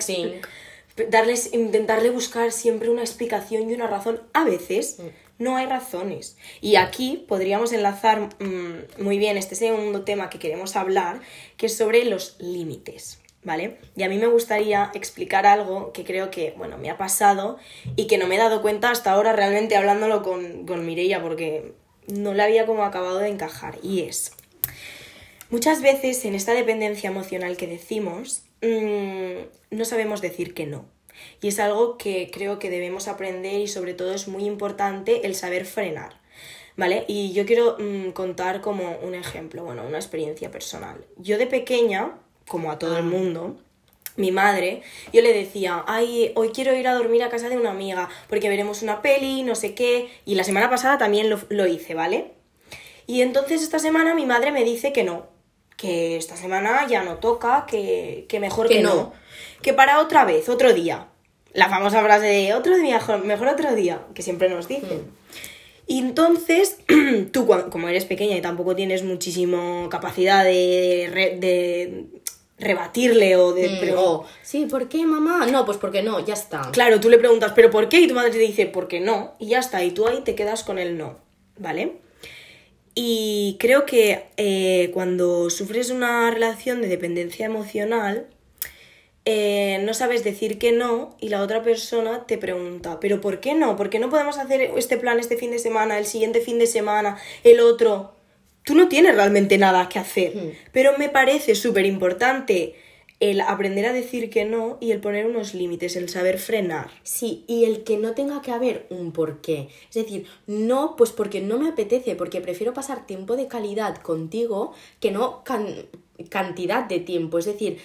darles 1.10 1.54
intentarle 1.54 2.10
buscar 2.10 2.52
siempre 2.52 2.90
una 2.90 3.02
explicación 3.02 3.70
y 3.70 3.74
una 3.74 3.88
razón. 3.88 4.22
A 4.34 4.44
veces 4.44 4.98
no 5.38 5.56
hay 5.56 5.68
razones. 5.68 6.38
Y 6.62 6.76
aquí 6.76 7.26
podríamos 7.28 7.72
enlazar 7.74 8.30
mm, 8.40 9.04
muy 9.04 9.18
bien 9.18 9.38
este 9.38 9.56
segundo 9.56 10.04
tema 10.04 10.30
que 10.30 10.40
queremos 10.40 10.76
hablar, 10.76 11.20
que 11.58 11.68
es 11.68 11.78
sobre 11.78 12.06
los 12.06 12.36
límites. 12.40 13.22
¿Vale? 13.44 13.78
Y 13.96 14.04
a 14.04 14.10
mí 14.10 14.18
me 14.18 14.28
gustaría 14.28 14.92
explicar 14.94 15.46
algo 15.46 15.94
que 15.94 16.04
creo 16.04 16.30
que, 16.30 16.54
bueno, 16.58 16.78
me 16.78 16.90
ha 16.90 16.98
pasado 16.98 17.58
y 17.96 18.08
que 18.08 18.18
no 18.18 18.28
me 18.28 18.36
he 18.36 18.40
dado 18.40 18.62
cuenta 18.62 18.92
hasta 18.92 19.12
ahora 19.12 19.32
realmente 19.32 19.78
hablándolo 19.78 20.22
con, 20.22 20.66
con 20.66 20.86
Mireia 20.86 21.22
porque 21.22 21.72
no 22.08 22.34
le 22.34 22.44
había 22.44 22.66
como 22.66 22.84
acabado 22.84 23.20
de 23.20 23.30
encajar. 23.30 23.78
Y 23.84 24.02
es, 24.02 24.32
muchas 25.50 25.82
veces 25.82 26.24
en 26.26 26.36
esta 26.36 26.54
dependencia 26.54 27.10
emocional 27.10 27.58
que 27.58 27.68
decimos, 27.68 28.44
mm, 28.62 29.76
no 29.76 29.86
sabemos 29.86 30.22
decir 30.22 30.54
que 30.54 30.66
no. 30.66 30.86
Y 31.42 31.50
es 31.50 31.60
algo 31.60 31.98
que 31.98 32.30
creo 32.32 32.60
que 32.60 32.70
debemos 32.70 33.08
aprender 33.08 33.60
y 33.60 33.68
sobre 33.68 33.94
todo 33.94 34.14
es 34.14 34.28
muy 34.28 34.46
importante 34.46 35.26
el 35.26 35.36
saber 35.36 35.66
frenar. 35.66 36.20
¿Vale? 36.76 37.06
Y 37.08 37.34
yo 37.34 37.48
quiero 37.48 37.76
mm, 37.80 38.12
contar 38.12 38.62
como 38.62 39.00
un 39.00 39.16
ejemplo, 39.16 39.64
bueno, 39.64 39.84
una 39.88 39.98
experiencia 39.98 40.52
personal. 40.52 41.04
Yo 41.18 41.40
de 41.40 41.48
pequeña, 41.48 42.20
como 42.48 42.72
a 42.72 42.78
todo 42.78 43.00
el 43.00 43.04
mundo, 43.04 43.58
mi 44.18 44.32
madre, 44.32 44.82
yo 45.14 45.22
le 45.22 45.32
decía, 45.34 45.84
ay, 45.88 46.32
hoy 46.36 46.50
quiero 46.50 46.76
ir 46.76 46.88
a 46.88 46.96
dormir 46.96 47.24
a 47.24 47.30
casa 47.30 47.50
de 47.50 47.58
una 47.58 47.72
amiga 47.72 48.10
porque 48.28 48.50
veremos 48.50 48.82
una 48.82 49.02
peli, 49.02 49.44
no 49.44 49.56
sé 49.56 49.74
qué. 49.74 50.10
Y 50.26 50.36
la 50.36 50.44
semana 50.44 50.70
pasada 50.70 50.98
también 50.98 51.30
lo, 51.30 51.40
lo 51.50 51.68
hice, 51.68 51.94
¿vale? 51.94 52.34
Y 53.06 53.22
entonces 53.22 53.64
esta 53.64 53.80
semana 53.80 54.14
mi 54.16 54.26
madre 54.26 54.52
me 54.52 54.66
dice 54.66 54.92
que 54.92 55.04
no, 55.04 55.28
que 55.78 56.18
esta 56.18 56.36
semana 56.36 56.86
ya 56.88 57.04
no 57.04 57.18
toca, 57.18 57.66
que, 57.68 58.26
que 58.28 58.40
mejor 58.40 58.68
que, 58.68 58.76
Que 58.78 58.82
no. 58.82 58.96
no. 58.96 59.14
Que 59.62 59.74
para 59.74 60.02
otra 60.02 60.26
vez, 60.26 60.50
otro 60.50 60.74
día. 60.74 61.08
La 61.54 61.70
famosa 61.70 62.04
frase 62.04 62.26
de 62.26 62.54
otro 62.54 62.78
día, 62.78 63.00
mejor, 63.24 63.48
otro 63.48 63.74
día, 63.76 64.02
que 64.14 64.22
siempre 64.22 64.50
nos 64.50 64.68
dicen. 64.68 65.06
Y 65.88 66.00
entonces, 66.00 66.80
tú 67.32 67.48
como 67.72 67.88
eres 67.88 68.06
pequeña 68.06 68.36
y 68.36 68.42
tampoco 68.42 68.76
tienes 68.76 69.04
muchísimo 69.04 69.88
capacidad 69.90 70.44
de, 70.44 71.38
de 71.40 72.22
rebatirle 72.60 73.36
o 73.36 73.54
de... 73.54 73.70
Mm, 73.70 73.78
pero- 73.80 74.04
o, 74.04 74.26
sí, 74.42 74.66
¿por 74.66 74.90
qué, 74.90 75.06
mamá? 75.06 75.46
No, 75.46 75.66
pues 75.66 75.78
porque 75.78 76.02
no, 76.02 76.26
ya 76.26 76.34
está. 76.34 76.70
Claro, 76.72 77.00
tú 77.00 77.10
le 77.10 77.18
preguntas, 77.18 77.54
¿pero 77.56 77.70
por 77.70 77.88
qué? 77.90 78.00
Y 78.02 78.08
tu 78.08 78.14
madre 78.16 78.32
te 78.32 78.38
dice, 78.40 78.66
¿por 78.66 78.88
qué 78.88 79.00
no? 79.00 79.36
Y 79.40 79.48
ya 79.48 79.60
está, 79.60 79.84
y 79.84 79.92
tú 79.92 80.08
ahí 80.08 80.22
te 80.22 80.36
quedas 80.36 80.64
con 80.64 80.80
el 80.80 80.98
no, 80.98 81.18
¿vale? 81.58 81.98
Y 82.96 83.58
creo 83.60 83.86
que 83.86 84.26
eh, 84.38 84.90
cuando 84.94 85.50
sufres 85.52 85.92
una 85.92 86.32
relación 86.32 86.82
de 86.82 86.88
dependencia 86.88 87.46
emocional, 87.46 88.26
eh, 89.26 89.80
no 89.84 89.94
sabes 89.94 90.24
decir 90.24 90.58
que 90.58 90.72
no 90.72 91.16
y 91.20 91.30
la 91.30 91.44
otra 91.44 91.62
persona 91.62 92.26
te 92.26 92.40
pregunta, 92.40 93.00
¿pero 93.00 93.22
por 93.22 93.40
qué 93.40 93.54
no? 93.54 93.76
¿Por 93.76 93.92
qué 93.92 94.00
no 94.00 94.10
podemos 94.10 94.40
hacer 94.40 94.62
este 94.78 94.98
plan 94.98 95.20
este 95.20 95.38
fin 95.38 95.52
de 95.52 95.60
semana, 95.60 96.00
el 96.00 96.06
siguiente 96.08 96.42
fin 96.42 96.58
de 96.58 96.66
semana, 96.66 97.20
el 97.44 97.60
otro? 97.60 98.14
Tú 98.68 98.76
no 98.76 98.90
tienes 98.90 99.16
realmente 99.16 99.58
nada 99.58 99.88
que 99.88 99.98
hacer, 99.98 100.58
pero 100.74 100.98
me 100.98 101.08
parece 101.08 101.56
súper 101.56 101.86
importante 101.86 102.76
el 103.22 103.40
aprender 103.40 103.86
a 103.86 103.94
decir 103.94 104.30
que 104.30 104.44
no 104.44 104.78
y 104.82 104.92
el 104.92 105.00
poner 105.00 105.26
unos 105.26 105.54
límites, 105.54 105.96
el 105.96 106.10
saber 106.10 106.38
frenar. 106.38 106.90
Sí, 107.04 107.46
y 107.48 107.64
el 107.64 107.86
que 107.86 107.96
no 107.96 108.12
tenga 108.12 108.42
que 108.42 108.52
haber 108.52 108.86
un 108.90 109.14
porqué. 109.14 109.70
Es 109.88 109.96
decir, 109.96 110.26
no, 110.48 110.98
pues 110.98 111.14
porque 111.14 111.40
no 111.40 111.58
me 111.58 111.70
apetece, 111.70 112.18
porque 112.18 112.42
prefiero 112.42 112.74
pasar 112.74 113.06
tiempo 113.06 113.38
de 113.38 113.48
calidad 113.48 113.96
contigo 114.02 114.74
que 115.00 115.12
no 115.12 115.46
cantidad 116.30 116.84
de 116.84 117.00
tiempo. 117.00 117.40
Es 117.40 117.46
decir, 117.46 117.78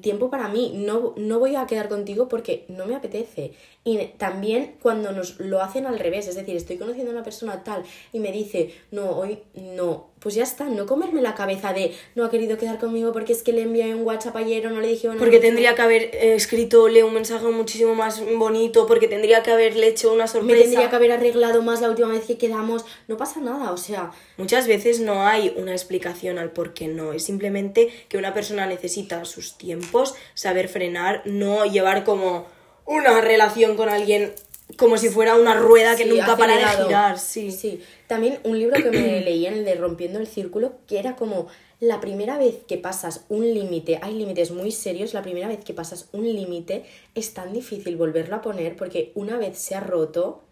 tiempo 0.00 0.30
para 0.30 0.48
mí, 0.48 0.72
no, 0.74 1.14
no 1.16 1.38
voy 1.38 1.56
a 1.56 1.66
quedar 1.66 1.88
contigo 1.88 2.28
porque 2.28 2.64
no 2.68 2.86
me 2.86 2.94
apetece. 2.94 3.52
Y 3.84 3.98
también 4.18 4.76
cuando 4.80 5.12
nos 5.12 5.38
lo 5.40 5.60
hacen 5.60 5.86
al 5.86 5.98
revés, 5.98 6.26
es 6.28 6.36
decir, 6.36 6.56
estoy 6.56 6.76
conociendo 6.78 7.10
a 7.10 7.14
una 7.14 7.24
persona 7.24 7.64
tal 7.64 7.84
y 8.12 8.20
me 8.20 8.32
dice, 8.32 8.74
no, 8.90 9.10
hoy 9.10 9.40
no, 9.54 10.08
pues 10.24 10.34
ya 10.34 10.42
está, 10.42 10.64
no 10.64 10.86
comerme 10.86 11.20
la 11.20 11.34
cabeza 11.34 11.74
de 11.74 11.94
no 12.14 12.24
ha 12.24 12.30
querido 12.30 12.56
quedar 12.56 12.78
conmigo 12.78 13.12
porque 13.12 13.34
es 13.34 13.42
que 13.42 13.52
le 13.52 13.60
envié 13.60 13.94
un 13.94 14.04
WhatsApp 14.04 14.34
ayer 14.36 14.66
o 14.66 14.70
no 14.70 14.80
le 14.80 14.88
dije 14.88 15.06
una 15.06 15.18
Porque 15.18 15.38
tendría 15.38 15.74
que 15.74 15.82
haber 15.82 16.02
eh, 16.14 16.34
escritole 16.34 17.04
un 17.04 17.12
mensaje 17.12 17.46
muchísimo 17.48 17.94
más 17.94 18.22
bonito, 18.38 18.86
porque 18.86 19.06
tendría 19.06 19.42
que 19.42 19.50
haberle 19.50 19.86
hecho 19.86 20.14
una 20.14 20.26
sorpresa. 20.26 20.56
Me 20.56 20.62
tendría 20.62 20.88
que 20.88 20.96
haber 20.96 21.12
arreglado 21.12 21.60
más 21.60 21.82
la 21.82 21.90
última 21.90 22.08
vez 22.08 22.24
que 22.24 22.38
quedamos, 22.38 22.86
no 23.06 23.18
pasa 23.18 23.40
nada, 23.40 23.70
o 23.70 23.76
sea. 23.76 24.12
Muchas 24.38 24.66
veces 24.66 24.98
no 24.98 25.26
hay 25.26 25.52
una 25.58 25.72
explicación 25.72 26.38
al 26.38 26.52
por 26.52 26.72
qué 26.72 26.88
no, 26.88 27.12
es 27.12 27.22
simplemente 27.22 27.90
que 28.08 28.16
una 28.16 28.32
persona 28.32 28.66
necesita 28.66 29.26
sus 29.26 29.58
tiempos, 29.58 30.14
saber 30.32 30.68
frenar, 30.68 31.20
no 31.26 31.66
llevar 31.66 32.04
como 32.04 32.46
una 32.86 33.20
relación 33.20 33.76
con 33.76 33.90
alguien 33.90 34.32
como 34.76 34.96
si 34.96 35.08
fuera 35.08 35.36
una 35.36 35.54
rueda 35.54 35.96
que 35.96 36.06
nunca 36.06 36.36
para 36.36 36.56
de 36.56 36.84
girar, 36.84 37.18
sí. 37.18 37.52
Sí, 37.52 37.82
también 38.06 38.38
un 38.44 38.58
libro 38.58 38.82
que 38.82 38.90
me 38.90 39.20
leí 39.24 39.46
en 39.46 39.54
el 39.54 39.64
de 39.64 39.74
Rompiendo 39.74 40.18
el 40.18 40.26
Círculo, 40.26 40.74
que 40.86 40.98
era 40.98 41.16
como 41.16 41.48
la 41.80 42.00
primera 42.00 42.38
vez 42.38 42.56
que 42.66 42.78
pasas 42.78 43.26
un 43.28 43.42
límite, 43.42 43.98
hay 44.02 44.14
límites 44.14 44.50
muy 44.50 44.72
serios, 44.72 45.12
la 45.12 45.22
primera 45.22 45.48
vez 45.48 45.64
que 45.64 45.74
pasas 45.74 46.08
un 46.12 46.24
límite 46.24 46.84
es 47.14 47.34
tan 47.34 47.52
difícil 47.52 47.96
volverlo 47.96 48.36
a 48.36 48.42
poner 48.42 48.76
porque 48.76 49.12
una 49.14 49.36
vez 49.36 49.58
se 49.58 49.74
ha 49.74 49.80
roto, 49.80 50.42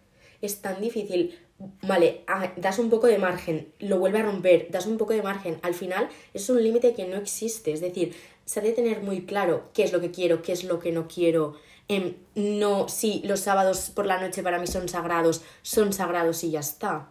es 0.42 0.60
tan 0.60 0.80
difícil, 0.80 1.38
vale, 1.82 2.22
ah, 2.26 2.52
das 2.56 2.78
un 2.78 2.90
poco 2.90 3.06
de 3.06 3.18
margen, 3.18 3.72
lo 3.78 3.98
vuelve 3.98 4.18
a 4.18 4.24
romper, 4.24 4.68
das 4.70 4.86
un 4.86 4.98
poco 4.98 5.14
de 5.14 5.22
margen, 5.22 5.58
al 5.62 5.74
final 5.74 6.08
es 6.34 6.50
un 6.50 6.62
límite 6.62 6.92
que 6.92 7.06
no 7.06 7.16
existe, 7.16 7.72
es 7.72 7.80
decir, 7.80 8.14
se 8.44 8.60
ha 8.60 8.62
de 8.62 8.72
tener 8.72 9.02
muy 9.02 9.24
claro 9.24 9.70
qué 9.72 9.84
es 9.84 9.92
lo 9.92 10.00
que 10.00 10.10
quiero, 10.10 10.42
qué 10.42 10.52
es 10.52 10.64
lo 10.64 10.80
que 10.80 10.92
no 10.92 11.08
quiero, 11.08 11.54
Em, 11.88 12.14
no, 12.34 12.88
sí, 12.88 13.22
los 13.24 13.40
sábados 13.40 13.90
por 13.94 14.06
la 14.06 14.20
noche 14.20 14.42
para 14.42 14.58
mí 14.58 14.66
son 14.66 14.88
sagrados, 14.88 15.42
son 15.62 15.92
sagrados 15.92 16.42
y 16.44 16.52
ya 16.52 16.60
está. 16.60 17.10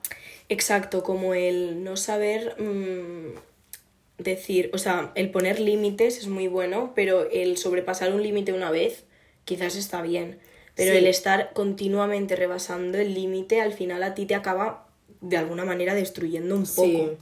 Exacto, 0.50 1.04
como 1.04 1.34
el 1.34 1.84
no 1.84 1.98
saber 1.98 2.56
mm, 2.60 3.38
decir, 4.18 4.72
o 4.74 4.78
sea, 4.78 5.12
el 5.16 5.32
poner 5.32 5.60
límites 5.60 6.18
es 6.18 6.28
muy 6.28 6.48
bueno, 6.48 6.94
pero 6.96 7.30
el 7.30 7.58
sobrepasar 7.58 8.14
un 8.14 8.24
límite 8.24 8.54
una 8.54 8.72
vez 8.72 9.06
quizás 9.46 9.76
está 9.76 10.02
bien. 10.02 10.40
Pero 10.74 10.94
el 10.94 11.06
estar 11.06 11.52
continuamente 11.54 12.36
rebasando 12.36 12.98
el 12.98 13.14
límite 13.14 13.60
al 13.62 13.74
final 13.74 14.02
a 14.04 14.16
ti 14.16 14.26
te 14.26 14.36
acaba 14.36 14.88
de 15.20 15.38
alguna 15.38 15.66
manera 15.66 15.94
destruyendo 15.94 16.56
un 16.56 16.66
poco. 16.66 17.18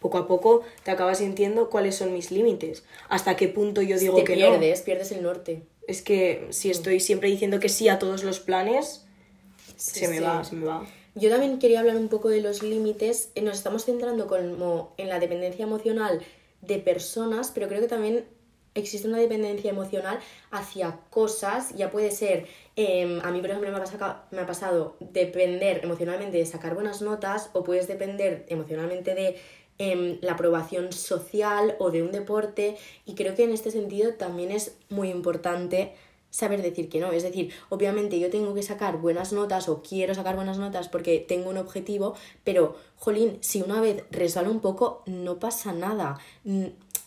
Poco 0.00 0.18
a 0.18 0.26
poco 0.26 0.62
te 0.84 0.90
acabas 0.90 1.18
sintiendo 1.18 1.70
cuáles 1.70 1.96
son 1.96 2.12
mis 2.12 2.30
límites, 2.30 2.84
hasta 3.08 3.34
qué 3.34 3.48
punto 3.48 3.82
yo 3.82 3.98
digo 3.98 4.22
que 4.22 4.34
pierdes, 4.34 4.82
pierdes 4.82 5.10
el 5.10 5.22
norte 5.22 5.62
es 5.88 6.02
que 6.02 6.46
si 6.50 6.70
estoy 6.70 7.00
siempre 7.00 7.30
diciendo 7.30 7.58
que 7.58 7.70
sí 7.70 7.88
a 7.88 7.98
todos 7.98 8.22
los 8.22 8.38
planes, 8.38 9.06
se 9.76 10.06
me 10.06 10.20
va, 10.20 10.44
se 10.44 10.54
me 10.54 10.66
va. 10.66 10.86
Yo 11.14 11.30
también 11.30 11.58
quería 11.58 11.80
hablar 11.80 11.96
un 11.96 12.08
poco 12.08 12.28
de 12.28 12.42
los 12.42 12.62
límites. 12.62 13.30
Nos 13.42 13.56
estamos 13.56 13.86
centrando 13.86 14.28
como 14.28 14.92
en 14.98 15.08
la 15.08 15.18
dependencia 15.18 15.64
emocional 15.64 16.20
de 16.60 16.78
personas, 16.78 17.50
pero 17.52 17.68
creo 17.68 17.80
que 17.80 17.88
también 17.88 18.26
existe 18.74 19.08
una 19.08 19.18
dependencia 19.18 19.70
emocional 19.70 20.20
hacia 20.50 21.00
cosas. 21.08 21.74
Ya 21.74 21.90
puede 21.90 22.10
ser, 22.10 22.46
em, 22.76 23.20
a 23.22 23.30
mí 23.30 23.40
por 23.40 23.50
ejemplo 23.50 23.72
me 23.72 23.78
ha, 23.78 24.22
me 24.30 24.40
ha 24.42 24.46
pasado 24.46 24.96
depender 25.00 25.80
emocionalmente 25.82 26.36
de 26.36 26.44
sacar 26.44 26.74
buenas 26.74 27.00
notas 27.00 27.48
o 27.54 27.64
puedes 27.64 27.88
depender 27.88 28.44
emocionalmente 28.48 29.14
de 29.14 29.40
la 29.78 30.32
aprobación 30.32 30.92
social 30.92 31.76
o 31.78 31.90
de 31.90 32.02
un 32.02 32.10
deporte 32.10 32.76
y 33.06 33.14
creo 33.14 33.34
que 33.34 33.44
en 33.44 33.52
este 33.52 33.70
sentido 33.70 34.14
también 34.14 34.50
es 34.50 34.76
muy 34.88 35.10
importante 35.10 35.94
saber 36.30 36.62
decir 36.62 36.88
que 36.88 37.00
no. 37.00 37.12
Es 37.12 37.22
decir, 37.22 37.52
obviamente 37.68 38.18
yo 38.18 38.30
tengo 38.30 38.54
que 38.54 38.62
sacar 38.62 38.98
buenas 38.98 39.32
notas 39.32 39.68
o 39.68 39.82
quiero 39.82 40.14
sacar 40.14 40.36
buenas 40.36 40.58
notas 40.58 40.88
porque 40.88 41.18
tengo 41.20 41.50
un 41.50 41.58
objetivo, 41.58 42.14
pero, 42.44 42.76
jolín, 42.96 43.38
si 43.40 43.62
una 43.62 43.80
vez 43.80 44.04
resbalo 44.10 44.50
un 44.50 44.60
poco, 44.60 45.02
no 45.06 45.38
pasa 45.38 45.72
nada, 45.72 46.18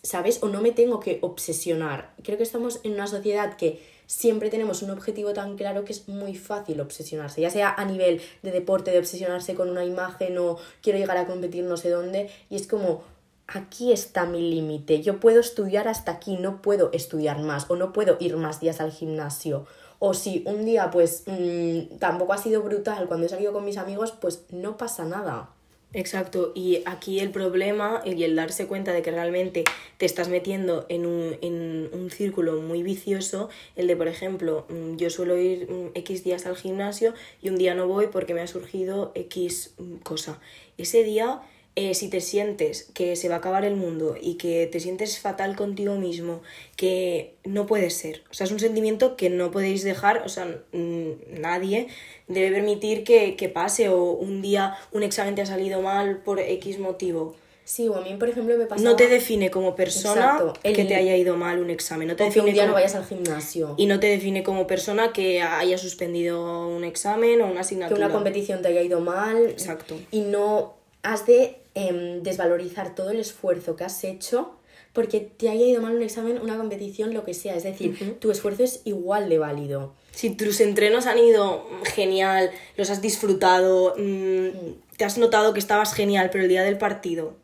¿sabes? 0.01 0.41
O 0.41 0.47
no 0.47 0.61
me 0.61 0.71
tengo 0.71 0.99
que 0.99 1.19
obsesionar. 1.21 2.13
Creo 2.23 2.37
que 2.37 2.43
estamos 2.43 2.79
en 2.83 2.93
una 2.93 3.07
sociedad 3.07 3.57
que 3.57 3.90
siempre 4.11 4.49
tenemos 4.49 4.81
un 4.81 4.91
objetivo 4.91 5.31
tan 5.31 5.55
claro 5.55 5.85
que 5.85 5.93
es 5.93 6.09
muy 6.09 6.35
fácil 6.35 6.81
obsesionarse, 6.81 7.39
ya 7.39 7.49
sea 7.49 7.73
a 7.73 7.85
nivel 7.85 8.21
de 8.43 8.51
deporte, 8.51 8.91
de 8.91 8.99
obsesionarse 8.99 9.55
con 9.55 9.69
una 9.69 9.85
imagen 9.85 10.37
o 10.37 10.57
quiero 10.81 10.99
llegar 10.99 11.15
a 11.15 11.25
competir 11.25 11.63
no 11.63 11.77
sé 11.77 11.89
dónde, 11.89 12.29
y 12.49 12.57
es 12.57 12.67
como, 12.67 13.03
aquí 13.47 13.93
está 13.93 14.25
mi 14.25 14.41
límite, 14.41 15.01
yo 15.01 15.21
puedo 15.21 15.39
estudiar 15.39 15.87
hasta 15.87 16.11
aquí, 16.11 16.35
no 16.35 16.61
puedo 16.61 16.91
estudiar 16.91 17.39
más 17.39 17.71
o 17.71 17.77
no 17.77 17.93
puedo 17.93 18.17
ir 18.19 18.35
más 18.35 18.59
días 18.59 18.81
al 18.81 18.91
gimnasio. 18.91 19.65
O 19.99 20.13
si 20.13 20.43
un 20.45 20.65
día 20.65 20.91
pues 20.91 21.23
mm, 21.27 21.97
tampoco 21.99 22.33
ha 22.33 22.37
sido 22.37 22.63
brutal 22.63 23.07
cuando 23.07 23.27
he 23.27 23.29
salido 23.29 23.53
con 23.53 23.63
mis 23.63 23.77
amigos, 23.77 24.11
pues 24.11 24.43
no 24.49 24.75
pasa 24.75 25.05
nada. 25.05 25.51
Exacto, 25.93 26.53
y 26.55 26.83
aquí 26.85 27.19
el 27.19 27.31
problema 27.31 28.01
y 28.05 28.23
el 28.23 28.33
darse 28.37 28.65
cuenta 28.65 28.93
de 28.93 29.01
que 29.01 29.11
realmente 29.11 29.65
te 29.97 30.05
estás 30.05 30.29
metiendo 30.29 30.85
en 30.87 31.05
un, 31.05 31.37
en 31.41 31.89
un 31.91 32.09
círculo 32.09 32.61
muy 32.61 32.81
vicioso, 32.81 33.49
el 33.75 33.87
de, 33.87 33.97
por 33.97 34.07
ejemplo, 34.07 34.65
mm, 34.69 34.95
yo 34.95 35.09
suelo 35.09 35.37
ir 35.37 35.69
mm, 35.69 35.89
X 35.95 36.23
días 36.23 36.45
al 36.45 36.55
gimnasio 36.55 37.13
y 37.41 37.49
un 37.49 37.57
día 37.57 37.75
no 37.75 37.87
voy 37.87 38.07
porque 38.07 38.33
me 38.33 38.39
ha 38.39 38.47
surgido 38.47 39.11
X 39.15 39.73
mm, 39.79 39.97
cosa. 39.97 40.39
Ese 40.77 41.03
día 41.03 41.41
eh, 41.75 41.93
si 41.93 42.09
te 42.09 42.19
sientes 42.19 42.89
que 42.93 43.15
se 43.15 43.29
va 43.29 43.35
a 43.35 43.37
acabar 43.37 43.63
el 43.63 43.75
mundo 43.75 44.15
y 44.19 44.35
que 44.35 44.67
te 44.69 44.79
sientes 44.79 45.19
fatal 45.19 45.55
contigo 45.55 45.95
mismo, 45.95 46.41
que 46.75 47.35
no 47.45 47.65
puede 47.65 47.89
ser. 47.89 48.23
O 48.29 48.33
sea, 48.33 48.45
es 48.45 48.51
un 48.51 48.59
sentimiento 48.59 49.15
que 49.15 49.29
no 49.29 49.51
podéis 49.51 49.83
dejar, 49.83 50.23
o 50.25 50.29
sea, 50.29 50.63
nadie 50.73 51.87
debe 52.27 52.51
permitir 52.51 53.03
que, 53.03 53.35
que 53.35 53.47
pase 53.47 53.87
o 53.89 54.11
un 54.11 54.41
día 54.41 54.75
un 54.91 55.03
examen 55.03 55.35
te 55.35 55.41
ha 55.41 55.45
salido 55.45 55.81
mal 55.81 56.17
por 56.23 56.39
X 56.39 56.77
motivo. 56.79 57.35
Sí, 57.63 57.87
o 57.87 57.95
a 57.95 58.01
mí, 58.01 58.15
por 58.15 58.27
ejemplo, 58.27 58.57
me 58.57 58.65
pasa. 58.65 58.83
No 58.83 58.97
te 58.97 59.07
define 59.07 59.49
como 59.49 59.75
persona 59.75 60.41
que 60.61 60.83
te 60.83 60.95
haya 60.95 61.15
ido 61.15 61.37
mal 61.37 61.59
un 61.59 61.69
examen. 61.69 62.09
No 62.09 62.17
te 62.17 62.25
define 62.25 62.43
que 62.43 62.49
un 62.49 62.53
día 62.53 62.67
no 62.67 62.73
vayas 62.73 62.95
al 62.95 63.05
gimnasio. 63.05 63.75
Y 63.77 63.85
no 63.85 63.97
te 64.01 64.07
define 64.07 64.43
como 64.43 64.67
persona 64.67 65.13
que 65.13 65.41
haya 65.41 65.77
suspendido 65.77 66.67
un 66.67 66.83
examen 66.83 67.41
o 67.41 67.47
una 67.47 67.61
asignatura. 67.61 67.97
Que 67.97 68.03
una 68.03 68.13
competición 68.13 68.61
te 68.61 68.67
haya 68.67 68.81
ido 68.81 68.99
mal. 68.99 69.37
Exacto. 69.51 69.97
Y 70.11 70.19
no 70.19 70.73
has 71.03 71.25
de 71.25 71.60
Em, 71.73 72.21
desvalorizar 72.21 72.95
todo 72.95 73.11
el 73.11 73.19
esfuerzo 73.21 73.77
que 73.77 73.85
has 73.85 74.03
hecho 74.03 74.51
porque 74.91 75.21
te 75.21 75.47
haya 75.47 75.65
ido 75.65 75.81
mal 75.81 75.95
un 75.95 76.01
examen, 76.01 76.37
una 76.41 76.57
competición, 76.57 77.13
lo 77.13 77.23
que 77.23 77.33
sea. 77.33 77.55
Es 77.55 77.63
decir, 77.63 78.17
tu 78.19 78.29
esfuerzo 78.29 78.65
es 78.65 78.81
igual 78.83 79.29
de 79.29 79.37
válido. 79.37 79.93
Si 80.11 80.31
tus 80.31 80.59
entrenos 80.59 81.05
han 81.05 81.17
ido 81.17 81.65
genial, 81.83 82.51
los 82.75 82.89
has 82.89 83.01
disfrutado, 83.01 83.95
mm, 83.97 84.49
te 84.97 85.05
has 85.05 85.17
notado 85.17 85.53
que 85.53 85.59
estabas 85.59 85.93
genial, 85.93 86.29
pero 86.29 86.43
el 86.43 86.49
día 86.49 86.63
del 86.63 86.77
partido, 86.77 87.35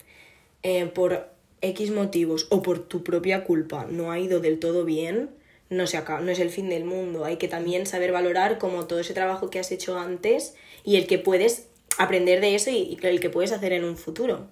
eh, 0.61 0.87
por 0.87 1.29
X 1.61 1.91
motivos 1.91 2.47
o 2.49 2.61
por 2.61 2.79
tu 2.79 3.05
propia 3.05 3.45
culpa, 3.45 3.87
no 3.89 4.11
ha 4.11 4.19
ido 4.19 4.41
del 4.41 4.59
todo 4.59 4.83
bien, 4.83 5.29
no, 5.69 5.87
se 5.87 5.95
acaba, 5.95 6.19
no 6.19 6.31
es 6.31 6.39
el 6.39 6.49
fin 6.49 6.67
del 6.69 6.83
mundo. 6.83 7.23
Hay 7.23 7.37
que 7.37 7.47
también 7.47 7.85
saber 7.85 8.11
valorar 8.11 8.57
como 8.57 8.87
todo 8.87 8.99
ese 8.99 9.13
trabajo 9.13 9.49
que 9.49 9.59
has 9.59 9.71
hecho 9.71 9.97
antes 9.97 10.55
y 10.83 10.97
el 10.97 11.07
que 11.07 11.17
puedes 11.17 11.67
aprender 11.97 12.41
de 12.41 12.55
eso 12.55 12.69
y, 12.69 12.97
el 13.01 13.19
que 13.19 13.29
puedes 13.29 13.51
hacer 13.51 13.73
en 13.73 13.83
un 13.83 13.97
futuro. 13.97 14.47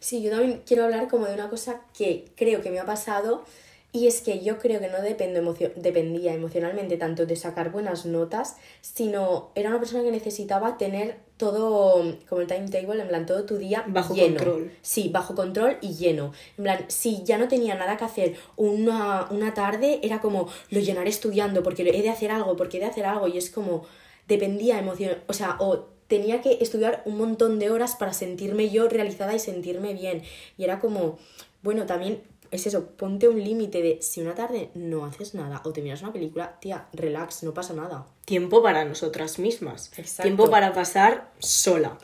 Sí, 0.00 0.22
yo 0.22 0.30
también 0.30 0.62
quiero 0.64 0.84
hablar 0.84 1.08
como 1.08 1.26
de 1.26 1.34
una 1.34 1.48
cosa 1.48 1.82
que 1.96 2.26
creo 2.36 2.60
que 2.60 2.70
me 2.70 2.78
ha 2.78 2.84
pasado 2.84 3.44
y 3.90 4.06
es 4.06 4.20
que 4.20 4.40
yo 4.40 4.58
creo 4.58 4.80
que 4.80 4.88
no 4.88 5.00
dependo 5.00 5.54
dependía 5.76 6.34
emocionalmente 6.34 6.98
tanto 6.98 7.24
de 7.24 7.36
sacar 7.36 7.72
buenas 7.72 8.04
notas, 8.04 8.56
sino 8.82 9.50
era 9.54 9.70
una 9.70 9.78
persona 9.78 10.02
que 10.02 10.10
necesitaba 10.10 10.76
tener 10.76 11.16
todo, 11.38 12.16
como 12.28 12.42
el 12.42 12.46
timetable, 12.46 13.00
en 13.00 13.08
plan, 13.08 13.24
todo 13.24 13.44
tu 13.44 13.56
día 13.56 13.84
bajo 13.88 14.14
control. 14.14 14.72
Sí, 14.82 15.08
bajo 15.08 15.34
control 15.34 15.78
y 15.80 15.94
lleno. 15.94 16.32
En 16.58 16.64
plan, 16.64 16.84
si 16.88 17.22
ya 17.24 17.38
no 17.38 17.48
tenía 17.48 17.76
nada 17.76 17.96
que 17.96 18.04
hacer 18.04 18.36
una, 18.56 19.26
una 19.30 19.54
tarde, 19.54 20.00
era 20.02 20.20
como, 20.20 20.48
lo 20.68 20.80
llenaré 20.80 21.08
estudiando 21.08 21.62
porque 21.62 21.82
he 21.82 22.02
de 22.02 22.10
hacer 22.10 22.30
algo, 22.30 22.56
porque 22.56 22.76
he 22.76 22.80
de 22.80 22.86
hacer 22.86 23.06
algo, 23.06 23.26
y 23.26 23.38
es 23.38 23.50
como, 23.50 23.86
dependía 24.26 24.78
emocionalmente, 24.78 25.24
o 25.28 25.32
sea, 25.32 25.56
o 25.60 25.97
tenía 26.08 26.40
que 26.40 26.58
estudiar 26.60 27.02
un 27.04 27.16
montón 27.16 27.58
de 27.58 27.70
horas 27.70 27.94
para 27.96 28.12
sentirme 28.12 28.70
yo 28.70 28.88
realizada 28.88 29.34
y 29.34 29.38
sentirme 29.38 29.94
bien. 29.94 30.22
Y 30.56 30.64
era 30.64 30.80
como, 30.80 31.18
bueno, 31.62 31.86
también 31.86 32.22
es 32.50 32.66
eso, 32.66 32.86
ponte 32.96 33.28
un 33.28 33.42
límite 33.42 33.82
de 33.82 33.98
si 34.00 34.20
una 34.20 34.34
tarde 34.34 34.70
no 34.74 35.04
haces 35.04 35.34
nada 35.34 35.60
o 35.64 35.72
te 35.72 35.82
miras 35.82 36.02
una 36.02 36.12
película, 36.12 36.58
tía, 36.60 36.88
relax, 36.92 37.42
no 37.42 37.54
pasa 37.54 37.74
nada. 37.74 38.06
Tiempo 38.24 38.62
para 38.62 38.84
nosotras 38.84 39.38
mismas. 39.38 39.90
Tiempo 40.22 40.50
para 40.50 40.72
pasar 40.72 41.30
sola. 41.38 41.98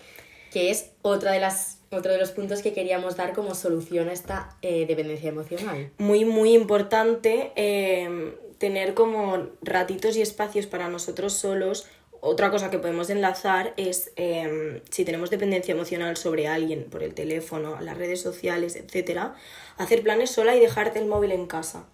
Que 0.53 0.71
es 0.71 0.91
otra 1.03 1.33
de 1.33 1.41
las 1.41 1.79
otro 1.91 2.13
de 2.13 2.19
los 2.19 2.33
puntos 2.33 2.61
que 2.61 2.73
queríamos 2.73 3.17
dar 3.17 3.35
como 3.35 3.55
solución 3.55 4.09
a 4.09 4.13
esta 4.13 4.57
eh, 4.63 4.85
dependencia 4.87 5.29
emocional. 5.29 5.93
Muy, 5.99 6.25
muy 6.25 6.53
importante 6.53 7.53
eh, 7.55 8.35
tener 8.59 8.95
como 8.95 9.47
ratitos 9.63 10.17
y 10.17 10.23
espacios 10.23 10.67
para 10.67 10.89
nosotros 10.89 11.35
solos. 11.35 11.87
Otra 12.27 12.51
cosa 12.51 12.71
que 12.71 12.79
podemos 12.79 13.11
enlazar 13.11 13.75
es 13.77 14.11
eh, 14.17 14.81
si 14.91 15.05
tenemos 15.05 15.29
dependencia 15.29 15.73
emocional 15.73 16.17
sobre 16.17 16.49
alguien 16.49 16.85
por 16.85 17.03
el 17.03 17.13
teléfono, 17.13 17.79
las 17.83 17.99
redes 17.99 18.23
sociales, 18.23 18.77
etcétera, 18.77 19.35
hacer 19.77 20.03
planes 20.03 20.31
sola 20.31 20.57
y 20.57 20.61
dejarte 20.61 20.99
el 20.99 21.05
móvil 21.05 21.33
en 21.33 21.47
casa. 21.47 21.85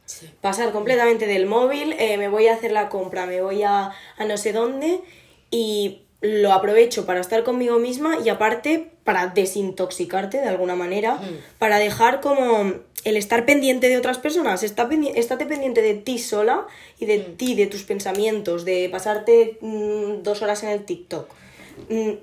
Pasar 0.41 0.71
completamente 0.71 1.27
del 1.27 1.47
móvil, 1.47 1.97
me 1.99 2.29
voy 2.29 2.47
a 2.47 2.55
hacer 2.55 2.71
la 2.71 2.89
compra, 2.89 3.27
me 3.27 3.43
voy 3.43 3.65
a, 3.65 3.91
a 4.19 4.25
no 4.25 4.37
sé 4.37 4.53
dónde 4.53 5.01
y 5.51 6.03
lo 6.21 6.53
aprovecho 6.53 7.07
para 7.07 7.21
estar 7.21 7.43
conmigo 7.43 7.81
misma 7.81 8.19
y 8.25 8.29
aparte 8.29 8.93
para 9.11 9.27
desintoxicarte 9.27 10.39
de 10.41 10.47
alguna 10.49 10.77
manera, 10.77 11.15
Mm. 11.15 11.59
para 11.59 11.79
dejar 11.81 12.21
como 12.21 12.75
el 13.03 13.17
estar 13.17 13.45
pendiente 13.45 13.89
de 13.89 13.97
otras 13.99 14.19
personas, 14.19 14.63
está 14.63 14.89
pendi- 14.89 15.11
estate 15.17 15.47
pendiente 15.47 15.83
de 15.83 15.95
ti 15.95 16.19
sola 16.19 16.67
y 17.01 17.07
de 17.07 17.19
Mm. 17.19 17.37
ti, 17.37 17.55
de 17.57 17.67
tus 17.67 17.83
pensamientos, 17.83 18.65
de 18.65 18.89
pasarte 18.89 19.59
mm, 19.63 20.23
dos 20.23 20.43
horas 20.43 20.63
en 20.63 20.69
el 20.69 20.85
TikTok. 20.85 21.27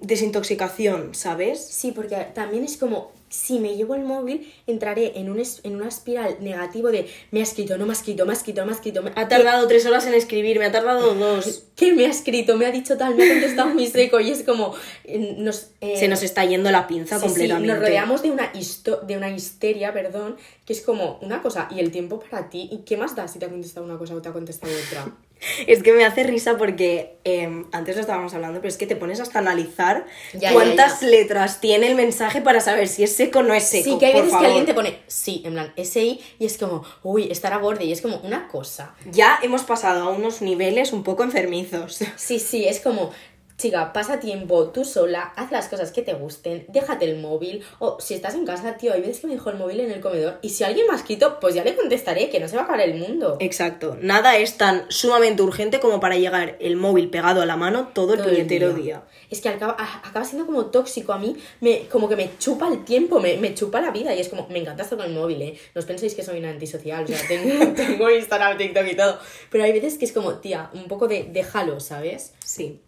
Desintoxicación, 0.01 1.13
¿sabes? 1.13 1.59
Sí, 1.65 1.91
porque 1.91 2.15
también 2.33 2.63
es 2.63 2.77
como, 2.77 3.11
si 3.29 3.59
me 3.59 3.75
llevo 3.75 3.95
el 3.95 4.03
móvil, 4.03 4.51
entraré 4.67 5.13
en, 5.19 5.29
un 5.29 5.39
es- 5.39 5.59
en 5.63 5.75
una 5.75 5.87
espiral 5.87 6.37
negativo 6.39 6.89
de 6.89 7.07
me 7.31 7.39
ha 7.41 7.43
escrito, 7.43 7.77
no 7.77 7.85
me 7.85 7.91
ha 7.91 7.93
escrito, 7.93 8.25
me 8.25 8.31
ha 8.31 8.35
escrito, 8.35 8.65
me 8.65 8.71
ha 8.71 8.75
escrito. 8.75 9.03
me- 9.03 9.11
Ha 9.15 9.27
tardado 9.27 9.67
tres 9.67 9.85
horas 9.85 10.05
en 10.07 10.13
escribir, 10.13 10.59
me 10.59 10.65
ha 10.65 10.71
tardado 10.71 11.13
dos. 11.15 11.63
¿Qué 11.75 11.93
me 11.93 12.05
ha 12.05 12.09
escrito? 12.09 12.57
Me 12.57 12.65
ha 12.65 12.71
dicho 12.71 12.97
tal, 12.97 13.15
me 13.15 13.23
ha 13.25 13.33
contestado 13.33 13.69
muy 13.69 13.85
seco 13.87 14.19
y 14.19 14.31
es 14.31 14.43
como... 14.43 14.73
eh, 15.03 15.35
Nos, 15.37 15.69
eh, 15.81 15.95
Se 15.97 16.07
nos 16.07 16.23
está 16.23 16.43
yendo 16.45 16.71
la 16.71 16.87
pinza 16.87 17.15
sí, 17.17 17.21
sí, 17.21 17.27
completamente. 17.27 17.73
nos 17.73 17.79
rodeamos 17.83 18.21
de 18.23 18.31
una, 18.31 18.51
histo- 18.53 19.01
de 19.01 19.17
una 19.17 19.29
histeria, 19.29 19.93
perdón, 19.93 20.37
que 20.65 20.73
es 20.73 20.81
como 20.81 21.19
una 21.21 21.41
cosa 21.41 21.67
y 21.69 21.79
el 21.79 21.91
tiempo 21.91 22.19
para 22.19 22.49
ti. 22.49 22.69
¿Y 22.71 22.79
qué 22.79 22.97
más 22.97 23.15
da 23.15 23.27
si 23.27 23.39
te 23.39 23.45
ha 23.45 23.49
contestado 23.49 23.85
una 23.85 23.97
cosa 23.97 24.15
o 24.15 24.21
te 24.21 24.29
ha 24.29 24.33
contestado 24.33 24.73
otra? 24.87 25.13
Es 25.67 25.83
que 25.83 25.93
me 25.93 26.05
hace 26.05 26.23
risa 26.23 26.57
porque 26.57 27.17
em, 27.23 27.65
antes 27.71 27.95
lo 27.95 28.01
estábamos 28.01 28.33
hablando, 28.33 28.59
pero 28.59 28.69
es 28.69 28.77
que 28.77 28.87
te 28.87 28.95
pones 28.95 29.19
hasta 29.19 29.39
analizar 29.39 30.05
Ya, 30.33 30.53
cuántas 30.53 31.01
ya, 31.01 31.07
ya. 31.07 31.11
letras 31.11 31.59
tiene 31.61 31.87
el 31.87 31.95
mensaje 31.95 32.41
para 32.41 32.59
saber 32.59 32.87
si 32.87 33.03
es 33.03 33.15
seco 33.15 33.39
o 33.39 33.43
no 33.43 33.53
es 33.53 33.63
seco. 33.63 33.83
Sí, 33.91 33.97
que 33.99 34.07
hay 34.07 34.13
veces 34.13 34.29
favor. 34.31 34.41
que 34.41 34.47
alguien 34.47 34.65
te 34.65 34.73
pone 34.73 34.99
sí, 35.07 35.41
en 35.45 35.53
plan 35.53 35.73
SI, 35.77 36.19
y 36.39 36.45
es 36.45 36.57
como, 36.57 36.83
uy, 37.03 37.31
estar 37.31 37.53
a 37.53 37.57
borde, 37.57 37.85
y 37.85 37.91
es 37.91 38.01
como 38.01 38.17
una 38.17 38.47
cosa. 38.47 38.95
Ya 39.11 39.39
hemos 39.43 39.63
pasado 39.63 40.07
a 40.07 40.11
unos 40.11 40.41
niveles 40.41 40.93
un 40.93 41.03
poco 41.03 41.23
enfermizos. 41.23 41.99
Sí, 42.15 42.39
sí, 42.39 42.65
es 42.67 42.79
como, 42.79 43.11
chica, 43.57 43.91
pasa 43.91 44.19
tiempo 44.19 44.69
tú 44.69 44.85
sola, 44.85 45.33
haz 45.35 45.51
las 45.51 45.67
cosas 45.67 45.91
que 45.91 46.03
te 46.03 46.13
gusten, 46.13 46.65
déjate 46.69 47.05
el 47.05 47.19
móvil, 47.19 47.63
o 47.79 47.97
si 47.99 48.13
estás 48.13 48.35
en 48.35 48.45
casa, 48.45 48.77
tío, 48.77 48.93
hay 48.93 49.01
veces 49.01 49.19
que 49.19 49.27
me 49.27 49.33
dejo 49.33 49.49
el 49.49 49.57
móvil 49.57 49.79
en 49.79 49.91
el 49.91 49.99
comedor, 49.99 50.37
y 50.43 50.49
si 50.49 50.63
alguien 50.63 50.85
ha 50.91 50.95
escrito, 50.95 51.39
pues 51.39 51.55
ya 51.55 51.63
le 51.63 51.75
contestaré, 51.75 52.29
que 52.29 52.39
no 52.39 52.47
se 52.47 52.55
va 52.55 52.61
a 52.61 52.65
acabar 52.65 52.81
el 52.81 52.95
mundo. 52.95 53.37
Exacto. 53.39 53.97
Nada 53.99 54.37
es 54.37 54.57
tan 54.57 54.85
sumamente 54.89 55.41
urgente 55.41 55.79
como 55.79 55.99
para 55.99 56.17
llegar 56.17 56.55
el 56.59 56.75
móvil 56.75 57.09
pegado 57.09 57.41
a 57.41 57.45
la 57.47 57.57
mano 57.57 57.89
todo 57.93 58.13
el 58.13 58.19
Todo 58.19 58.29
el 58.29 58.35
puñetero 58.35 58.73
día. 58.73 59.03
Es 59.31 59.41
que 59.41 59.49
acaba, 59.49 59.75
a- 59.79 60.07
acaba 60.07 60.23
siendo 60.23 60.45
como 60.45 60.67
tóxico 60.67 61.11
a 61.13 61.17
mí, 61.17 61.35
me, 61.59 61.87
como 61.87 62.07
que 62.07 62.15
me 62.15 62.37
chupa 62.37 62.67
el 62.67 62.85
tiempo, 62.85 63.19
me, 63.19 63.37
me 63.37 63.55
chupa 63.55 63.81
la 63.81 63.89
vida 63.91 64.13
y 64.13 64.19
es 64.21 64.29
como, 64.29 64.47
me 64.49 64.59
encanta 64.59 64.83
estar 64.83 64.97
con 64.97 65.07
el 65.07 65.13
móvil, 65.13 65.41
¿eh? 65.41 65.57
No 65.73 65.79
os 65.79 65.85
penséis 65.85 66.13
que 66.13 66.23
soy 66.23 66.37
una 66.39 66.51
antisocial, 66.51 67.03
o 67.03 67.07
sea, 67.07 67.19
tengo, 67.27 67.73
tengo 67.75 68.09
Instagram, 68.11 68.57
TikTok 68.57 68.85
y 68.91 68.95
todo, 68.95 69.19
pero 69.49 69.63
hay 69.63 69.73
veces 69.73 69.97
que 69.97 70.05
es 70.05 70.11
como, 70.11 70.35
tía, 70.35 70.69
un 70.73 70.87
poco 70.87 71.07
de 71.07 71.23
déjalo, 71.31 71.79
¿sabes? 71.79 72.33
Sí. 72.45 72.81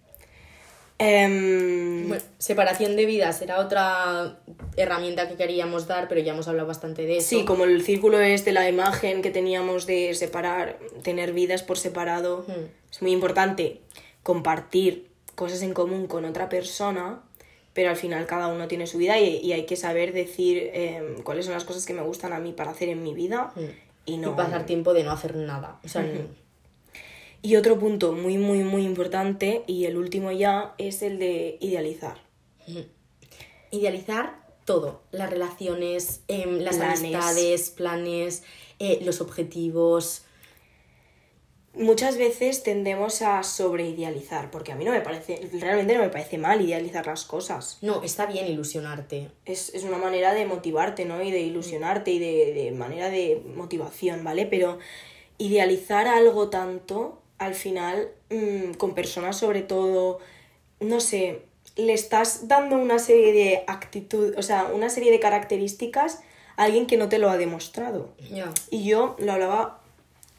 Em, 0.99 2.09
Bueno, 2.09 2.23
separación 2.37 2.97
de 2.97 3.05
vidas 3.05 3.41
era 3.41 3.59
otra 3.59 4.39
herramienta 4.75 5.29
que 5.29 5.35
queríamos 5.35 5.87
dar, 5.87 6.09
pero 6.09 6.19
ya 6.19 6.33
hemos 6.33 6.49
hablado 6.49 6.67
bastante 6.67 7.05
de 7.05 7.17
eso. 7.17 7.29
Sí, 7.29 7.45
como 7.45 7.63
el 7.63 7.81
círculo 7.83 8.19
es 8.19 8.43
de 8.43 8.51
la 8.51 8.67
imagen 8.67 9.21
que 9.21 9.31
teníamos 9.31 9.85
de 9.85 10.13
separar, 10.13 10.77
tener 11.01 11.31
vidas 11.31 11.63
por 11.63 11.77
separado. 11.77 12.45
Hmm. 12.47 12.65
Es 12.91 13.01
muy 13.01 13.11
importante 13.11 13.79
compartir 14.23 15.07
cosas 15.35 15.61
en 15.61 15.73
común 15.73 16.07
con 16.07 16.25
otra 16.25 16.49
persona, 16.49 17.21
pero 17.73 17.89
al 17.89 17.95
final 17.95 18.25
cada 18.25 18.47
uno 18.47 18.67
tiene 18.67 18.85
su 18.85 18.97
vida 18.97 19.17
y, 19.19 19.37
y 19.37 19.53
hay 19.53 19.65
que 19.65 19.77
saber 19.77 20.11
decir 20.11 20.69
eh, 20.73 21.15
cuáles 21.23 21.45
son 21.45 21.53
las 21.53 21.63
cosas 21.63 21.85
que 21.85 21.93
me 21.93 22.01
gustan 22.01 22.33
a 22.33 22.39
mí 22.39 22.51
para 22.51 22.71
hacer 22.71 22.89
en 22.89 23.03
mi 23.03 23.13
vida 23.13 23.53
y 24.05 24.17
no. 24.17 24.31
Hmm. 24.31 24.33
Y 24.33 24.35
pasar 24.35 24.65
tiempo 24.65 24.93
de 24.93 25.05
no 25.05 25.11
hacer 25.11 25.37
nada. 25.37 25.79
O 25.85 25.87
sea, 25.87 26.05
Y 27.41 27.55
otro 27.55 27.79
punto 27.79 28.11
muy, 28.11 28.37
muy, 28.37 28.63
muy 28.63 28.83
importante, 28.83 29.63
y 29.65 29.85
el 29.85 29.97
último 29.97 30.31
ya, 30.31 30.73
es 30.77 31.01
el 31.01 31.19
de 31.19 31.57
idealizar. 31.61 32.17
idealizar 33.71 34.39
todo, 34.65 35.01
las 35.11 35.29
relaciones, 35.29 36.21
em, 36.27 36.59
las 36.59 36.77
Planes. 36.77 36.99
amistades, 36.99 37.69
planes, 37.71 38.43
eh, 38.79 38.99
los 39.03 39.21
objetivos. 39.21 40.23
Muchas 41.73 42.17
veces 42.17 42.63
tendemos 42.63 43.21
a 43.21 43.41
sobreidealizar, 43.43 44.51
porque 44.51 44.71
a 44.71 44.75
mí 44.75 44.85
no 44.85 44.91
me 44.91 45.01
parece, 45.01 45.49
realmente 45.59 45.95
no 45.95 46.01
me 46.01 46.09
parece 46.09 46.37
mal 46.37 46.61
idealizar 46.61 47.05
las 47.07 47.25
cosas. 47.25 47.77
No, 47.81 48.03
está 48.03 48.25
bien 48.25 48.47
ilusionarte. 48.47 49.29
es, 49.45 49.73
es 49.73 49.83
una 49.83 49.97
manera 49.97 50.33
de 50.33 50.45
motivarte, 50.45 51.05
¿no? 51.05 51.21
Y 51.23 51.31
de 51.31 51.41
ilusionarte 51.41 52.11
y 52.11 52.19
de, 52.19 52.53
de 52.53 52.71
manera 52.71 53.09
de 53.09 53.41
motivación, 53.55 54.23
¿vale? 54.23 54.45
Pero 54.45 54.79
idealizar 55.37 56.07
algo 56.07 56.49
tanto, 56.49 57.18
al 57.39 57.55
final, 57.55 58.09
mm, 58.29 58.73
con 58.73 58.93
personas 58.93 59.37
sobre 59.37 59.61
todo, 59.61 60.19
no 60.79 60.99
sé, 60.99 61.41
le 61.75 61.93
estás 61.93 62.47
dando 62.47 62.77
una 62.77 62.99
serie 62.99 63.33
de 63.33 63.63
actitud, 63.67 64.33
o 64.37 64.43
sea, 64.43 64.65
una 64.73 64.89
serie 64.89 65.11
de 65.11 65.19
características 65.19 66.21
a 66.57 66.63
alguien 66.63 66.85
que 66.85 66.97
no 66.97 67.09
te 67.09 67.17
lo 67.17 67.29
ha 67.29 67.37
demostrado. 67.37 68.09
Y 68.69 68.83
yo 68.83 69.15
lo 69.19 69.31
hablaba 69.31 69.81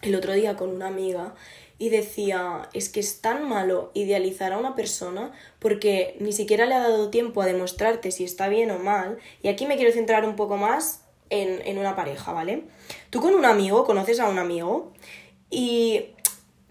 el 0.03 0.15
otro 0.15 0.35
día 0.35 0.57
con 0.57 0.71
una 0.71 0.89
amiga 0.89 1.35
y 1.79 1.89
decía, 1.89 2.69
es 2.75 2.91
que 2.91 3.01
es 3.01 3.23
tan 3.23 3.49
malo 3.49 3.91
idealizar 3.95 4.53
a 4.53 4.59
una 4.59 4.75
persona 4.75 5.33
porque 5.59 6.17
ni 6.21 6.33
siquiera 6.33 6.67
le 6.67 6.75
ha 6.75 6.81
dado 6.81 7.09
tiempo 7.09 7.41
a 7.41 7.47
demostrarte 7.47 8.11
si 8.11 8.25
está 8.25 8.49
bien 8.49 8.71
o 8.71 8.79
mal. 8.79 9.19
Y 9.43 9.49
aquí 9.49 9.67
me 9.67 9.77
quiero 9.77 9.93
centrar 9.93 10.27
un 10.27 10.37
poco 10.37 10.59
más 10.59 11.01
en, 11.31 11.67
en 11.67 11.79
una 11.79 11.97
pareja, 11.97 12.33
¿vale? 12.33 12.65
Tú 13.09 13.23
con 13.23 13.35
un 13.35 13.47
amigo, 13.47 13.87
conoces 13.87 14.21
a 14.21 14.29
un 14.29 14.39
amigo 14.39 14.93
y 15.49 16.11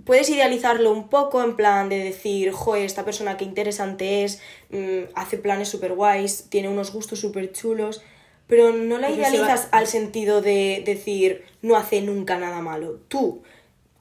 puedes 0.10 0.28
idealizarlo 0.32 0.92
un 0.92 1.08
poco 1.08 1.44
en 1.44 1.56
plan 1.56 1.88
de 1.88 2.00
decir, 2.00 2.52
joder, 2.52 2.84
esta 2.84 3.06
persona 3.06 3.38
qué 3.38 3.46
interesante 3.46 4.24
es, 4.24 4.42
mm, 4.72 5.12
hace 5.14 5.38
planes 5.38 5.70
súper 5.70 5.94
guays, 5.94 6.48
tiene 6.50 6.68
unos 6.68 6.92
gustos 6.92 7.20
súper 7.20 7.52
chulos, 7.52 8.02
pero 8.48 8.72
no 8.72 8.98
la 8.98 9.10
Pero 9.10 9.14
se 9.14 9.22
va- 9.22 9.30
idealizas 9.38 9.68
al 9.72 9.86
sentido 9.86 10.42
de 10.42 10.82
decir, 10.84 11.44
no 11.62 11.76
hace 11.78 12.02
nunca 12.02 12.40
nada 12.40 12.60
malo. 12.62 12.98
Tú 13.08 13.44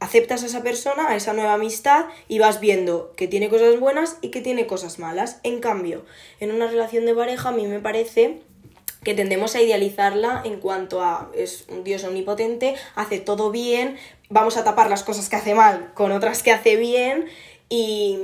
aceptas 0.00 0.42
a 0.44 0.46
esa 0.46 0.62
persona, 0.62 1.10
a 1.10 1.16
esa 1.16 1.34
nueva 1.34 1.52
amistad 1.52 2.06
y 2.26 2.38
vas 2.38 2.58
viendo 2.58 3.12
que 3.14 3.28
tiene 3.28 3.50
cosas 3.50 3.78
buenas 3.78 4.16
y 4.22 4.30
que 4.30 4.40
tiene 4.40 4.66
cosas 4.66 4.98
malas. 4.98 5.40
En 5.42 5.60
cambio, 5.60 6.06
en 6.40 6.52
una 6.52 6.68
relación 6.68 7.04
de 7.04 7.14
pareja 7.14 7.50
a 7.50 7.52
mí 7.52 7.66
me 7.66 7.80
parece 7.80 8.40
que 9.02 9.14
tendemos 9.14 9.54
a 9.54 9.62
idealizarla 9.62 10.42
en 10.44 10.60
cuanto 10.60 11.02
a 11.02 11.30
es 11.34 11.66
un 11.68 11.84
dios 11.84 12.04
omnipotente, 12.04 12.74
hace 12.94 13.18
todo 13.18 13.50
bien, 13.50 13.96
vamos 14.28 14.56
a 14.56 14.64
tapar 14.64 14.90
las 14.90 15.02
cosas 15.02 15.28
que 15.28 15.36
hace 15.36 15.54
mal 15.54 15.92
con 15.94 16.12
otras 16.12 16.42
que 16.42 16.52
hace 16.52 16.76
bien 16.76 17.26
y 17.68 18.18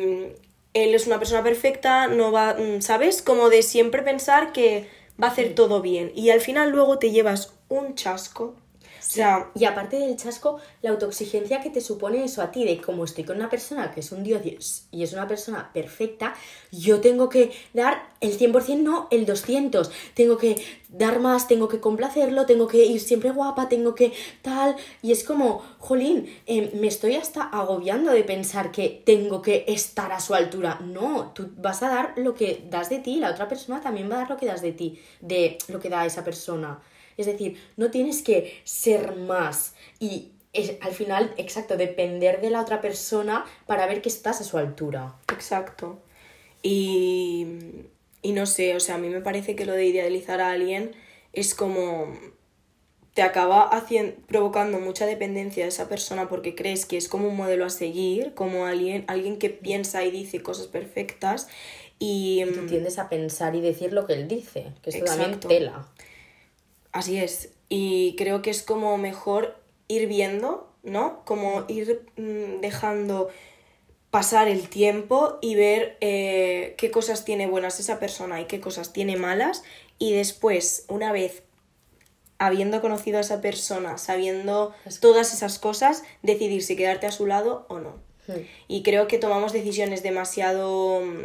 él 0.75 0.95
es 0.95 1.07
una 1.07 1.19
persona 1.19 1.43
perfecta, 1.43 2.09
no 2.09 2.33
va, 2.33 2.55
mm, 2.55 2.83
¿sabes? 2.83 3.23
Como 3.23 3.49
de 3.49 3.63
siempre 3.63 4.03
pensar 4.03 4.53
que 4.53 4.89
va 5.23 5.29
a 5.29 5.31
hacer 5.31 5.55
todo 5.55 5.81
bien 5.81 6.11
y 6.15 6.31
al 6.31 6.41
final 6.41 6.71
luego 6.71 6.99
te 6.99 7.11
llevas 7.11 7.55
un 7.69 7.95
chasco. 7.95 8.55
O 9.07 9.11
sea, 9.11 9.51
Y 9.55 9.65
aparte 9.67 9.99
del 9.99 10.17
chasco, 10.17 10.59
la 10.81 10.91
autoexigencia 10.91 11.61
que 11.61 11.71
te 11.71 11.81
supone 11.83 12.25
eso 12.25 12.41
a 12.41 12.51
ti, 12.51 12.65
de 12.65 12.81
como 12.81 13.05
estoy 13.05 13.25
con 13.25 13.37
una 13.37 13.51
persona 13.51 13.93
que 13.93 14.01
es 14.01 14.13
un 14.13 14.25
dios 14.25 14.87
y 14.91 15.03
es 15.03 15.13
una 15.13 15.29
persona 15.29 15.71
perfecta, 15.75 16.35
yo 16.73 17.01
tengo 17.01 17.29
que 17.29 17.53
dar 17.75 18.09
el 18.21 18.39
100%, 18.39 18.83
no 18.83 19.09
el 19.11 19.27
200. 19.27 19.91
Tengo 20.15 20.39
que 20.39 20.57
dar 20.89 21.21
más, 21.21 21.47
tengo 21.49 21.69
que 21.69 21.81
complacerlo, 21.81 22.47
tengo 22.47 22.67
que 22.67 22.85
ir 22.85 23.01
siempre 23.01 23.31
guapa, 23.31 23.69
tengo 23.69 23.95
que 23.95 24.13
tal. 24.43 24.75
Y 25.03 25.13
es 25.13 25.23
como, 25.23 25.63
jolín, 25.79 26.27
eh, 26.47 26.73
me 26.75 26.87
estoy 26.87 27.17
hasta 27.17 27.43
agobiando 27.43 28.11
de 28.11 28.25
pensar 28.25 28.73
que 28.73 29.03
tengo 29.05 29.43
que 29.43 29.65
estar 29.69 30.13
a 30.13 30.21
su 30.21 30.35
altura. 30.35 30.81
No, 30.81 31.33
tú 31.35 31.51
vas 31.59 31.83
a 31.83 31.89
dar 31.89 32.15
lo 32.17 32.35
que 32.35 32.65
das 32.71 32.89
de 32.89 33.01
ti, 33.01 33.17
la 33.17 33.31
otra 33.31 33.49
persona 33.49 33.81
también 33.83 34.11
va 34.11 34.17
a 34.17 34.19
dar 34.21 34.31
lo 34.31 34.37
que 34.39 34.47
das 34.47 34.63
de 34.63 34.73
ti, 34.73 34.99
de 35.21 35.59
lo 35.69 35.79
que 35.79 35.91
da 35.91 36.07
esa 36.07 36.25
persona. 36.25 36.81
Es 37.17 37.27
decir, 37.27 37.61
no 37.77 37.91
tienes 37.91 38.23
que 38.23 38.61
ser 38.65 39.17
más 39.17 39.75
y 39.99 40.31
es, 40.53 40.75
al 40.81 40.93
final, 40.93 41.35
exacto, 41.37 41.77
depender 41.77 42.41
de 42.41 42.51
la 42.51 42.61
otra 42.61 42.81
persona 42.81 43.45
para 43.67 43.87
ver 43.87 44.03
que 44.03 44.09
estás 44.09 44.41
a 44.41 44.45
su 44.45 44.57
altura. 44.57 45.17
Exacto. 45.33 45.99
Y, 46.63 47.47
y 48.23 48.33
no 48.33 48.47
sé, 48.47 48.75
o 48.77 48.81
sea, 48.81 48.95
a 48.95 48.99
mí 48.99 49.09
me 49.09 49.21
parece 49.21 49.57
que 49.57 49.67
lo 49.67 49.73
de 49.73 49.87
idealizar 49.87 50.41
a 50.41 50.51
alguien 50.53 50.93
es 51.33 51.55
como 51.55 52.17
te 53.15 53.23
acaba 53.23 53.69
hacien- 53.71 54.17
provocando 54.27 54.81
mucha 54.81 55.07
dependencia 55.07 55.63
de 55.65 55.69
esa 55.69 55.89
persona 55.89 56.29
porque 56.29 56.55
crees 56.57 56.85
que 56.85 56.97
es 56.97 57.09
como 57.09 57.29
un 57.29 57.37
modelo 57.37 57.65
a 57.65 57.71
seguir, 57.71 58.35
como 58.35 58.67
alguien, 58.67 59.05
alguien 59.07 59.39
que 59.39 59.51
piensa 59.51 60.05
y 60.05 60.11
dice 60.11 60.43
cosas 60.43 60.67
perfectas 60.67 61.49
Y, 62.01 62.45
Tú 62.55 62.63
mm, 62.63 62.67
tiendes 62.67 62.99
a 62.99 63.09
pensar 63.09 63.55
y 63.55 63.61
decir 63.61 63.93
lo 63.93 64.05
que 64.07 64.15
él 64.15 64.27
dice, 64.27 64.73
que 64.83 64.91
esto 64.91 65.05
también 65.05 65.39
tela. 65.39 65.87
Así 66.95 67.19
es. 67.19 67.51
Y 67.69 68.15
creo 68.17 68.41
que 68.41 68.51
es 68.51 68.63
como 68.63 68.97
mejor 68.99 69.57
ir 69.89 70.07
viendo, 70.07 70.73
¿no? 70.85 71.25
Como 71.25 71.65
ir 71.67 72.07
mm, 72.17 72.61
dejando 72.61 73.31
pasar 74.13 74.47
el 74.47 74.69
tiempo 74.69 75.39
y 75.43 75.57
ver 75.57 75.99
eh, 76.01 76.77
qué 76.79 76.93
cosas 76.93 77.25
tiene 77.25 77.49
buenas 77.49 77.81
esa 77.81 77.99
persona 77.99 78.41
y 78.41 78.45
qué 78.45 78.61
cosas 78.61 78.93
tiene 78.93 79.17
malas. 79.17 79.65
Y 79.99 80.13
después, 80.13 80.85
una 80.87 81.11
vez 81.11 81.43
habiendo 82.39 82.81
conocido 82.81 83.19
a 83.19 83.23
esa 83.23 83.41
persona, 83.41 83.99
sabiendo 83.99 84.73
todas 85.01 85.35
esas 85.35 85.59
cosas, 85.59 86.05
decidir 86.23 86.63
si 86.63 86.77
quedarte 86.77 87.09
a 87.09 87.13
su 87.13 87.27
lado 87.27 87.67
o 87.69 87.81
no. 87.81 87.97
Hmm. 88.29 88.41
Y 88.69 88.85
creo 88.85 89.09
que 89.09 89.19
tomamos 89.19 89.53
decisiones 89.53 90.05
demasiado 90.05 91.01
mm, 91.01 91.25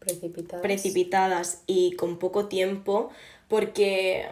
Precipitadas. 0.00 0.62
precipitadas 0.62 1.62
y 1.66 1.92
con 1.96 2.18
poco 2.18 2.46
tiempo 2.46 3.08
porque, 3.48 4.26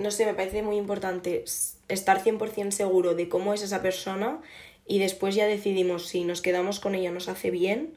no 0.00 0.10
sé, 0.10 0.26
me 0.26 0.34
parece 0.34 0.62
muy 0.62 0.76
importante 0.76 1.44
estar 1.88 2.22
100% 2.22 2.70
seguro 2.70 3.14
de 3.14 3.28
cómo 3.28 3.54
es 3.54 3.62
esa 3.62 3.82
persona 3.82 4.40
y 4.86 4.98
después 4.98 5.34
ya 5.34 5.46
decidimos 5.46 6.08
si 6.08 6.24
nos 6.24 6.42
quedamos 6.42 6.80
con 6.80 6.94
ella 6.94 7.10
nos 7.10 7.28
hace 7.28 7.50
bien 7.50 7.94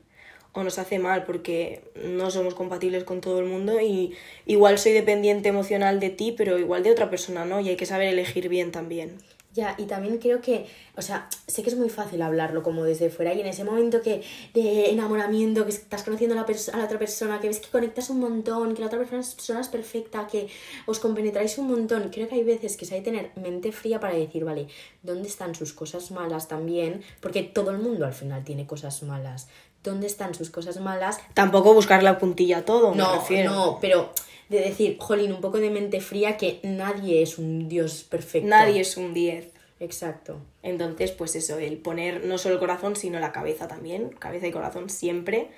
o 0.52 0.64
nos 0.64 0.78
hace 0.78 1.00
mal 1.00 1.24
porque 1.24 1.82
no 1.96 2.30
somos 2.30 2.54
compatibles 2.54 3.04
con 3.04 3.22
todo 3.22 3.40
el 3.40 3.46
mundo 3.46 3.82
y 3.82 4.16
igual 4.46 4.78
soy 4.78 4.92
dependiente 4.92 5.50
emocional 5.50 6.00
de 6.00 6.10
ti 6.10 6.34
pero 6.38 6.60
igual 6.60 6.84
de 6.84 6.92
otra 6.92 7.10
persona 7.10 7.46
no 7.46 7.60
y 7.60 7.70
hay 7.70 7.76
que 7.76 7.86
saber 7.86 8.08
elegir 8.10 8.50
bien 8.50 8.72
también. 8.72 9.18
Ya, 9.54 9.76
y 9.78 9.86
también 9.86 10.18
creo 10.18 10.42
que, 10.42 10.66
o 10.98 11.02
sea, 11.04 11.30
sé 11.46 11.62
que 11.62 11.70
es 11.70 11.78
muy 11.78 11.90
fácil 11.90 12.24
hablarlo 12.24 12.64
como 12.64 12.84
desde 12.84 13.12
fuera 13.12 13.36
y 13.36 13.42
en 13.42 13.46
ese 13.46 13.64
momento 13.64 14.02
que 14.02 14.24
de 14.56 14.90
enamoramiento, 14.90 15.64
que 15.64 15.70
estás 15.70 16.02
conociendo 16.02 16.34
a 16.34 16.38
la, 16.38 16.46
a 16.74 16.78
la 16.78 16.86
otra 16.86 16.98
persona, 16.98 17.40
que 17.40 17.50
ves 17.50 17.60
que 17.60 17.70
conectas 17.70 18.10
un 18.10 18.20
montón, 18.20 18.74
que 18.74 18.82
la 18.82 18.88
otra 18.88 18.98
persona 18.98 19.22
es, 19.22 19.68
perfecta, 19.68 20.26
que 20.26 20.48
os 20.88 21.00
compenetráis 21.00 21.60
un 21.60 21.68
montón, 21.68 22.10
creo 22.10 22.28
que 22.28 22.36
hay 22.36 22.44
veces 22.44 22.78
que 22.78 22.86
hay 22.94 23.04
que 23.04 23.12
tener 23.12 23.32
mente 23.36 23.72
fría 23.72 24.00
para 24.00 24.16
decir, 24.16 24.44
vale, 24.44 24.68
¿dónde 25.04 25.28
están 25.28 25.54
sus 25.54 25.72
cosas 25.74 26.10
malas 26.10 26.48
también? 26.48 27.04
Porque 27.22 27.44
todo 27.44 27.70
el 27.70 27.78
mundo 27.78 28.08
al 28.08 28.14
final 28.14 28.44
tiene 28.44 28.66
cosas 28.66 29.04
malas. 29.04 29.48
¿Dónde 29.84 30.08
están 30.08 30.34
sus 30.34 30.50
cosas 30.50 30.80
malas? 30.80 31.20
Tampoco 31.34 31.74
buscar 31.74 32.04
la 32.04 32.18
puntilla 32.18 32.60
a 32.60 32.66
todo, 32.66 32.92
me 32.92 32.98
No, 32.98 33.16
refiero. 33.16 33.52
no, 33.52 33.78
pero 33.82 34.12
de 34.50 34.60
decir, 34.60 34.98
jolín, 35.00 35.32
un 35.34 35.42
poco 35.42 35.58
de 35.60 35.70
mente 35.70 36.00
fría 36.00 36.38
que 36.38 36.60
nadie 36.64 37.22
es 37.22 37.38
un 37.38 37.68
dios 37.70 38.04
perfecto. 38.04 38.48
Nadie 38.48 38.82
es 38.82 38.98
un 38.98 39.14
10. 39.14 39.50
Exacto. 39.80 40.38
Entonces, 40.62 41.12
pues 41.12 41.36
eso, 41.36 41.58
el 41.58 41.78
poner 41.78 42.26
no 42.26 42.38
solo 42.38 42.56
el 42.56 42.60
corazón, 42.60 42.96
sino 42.96 43.20
la 43.20 43.32
cabeza 43.34 43.68
también, 43.68 44.10
cabeza 44.18 44.48
y 44.48 44.52
corazón 44.52 44.90
siempre, 44.90 45.50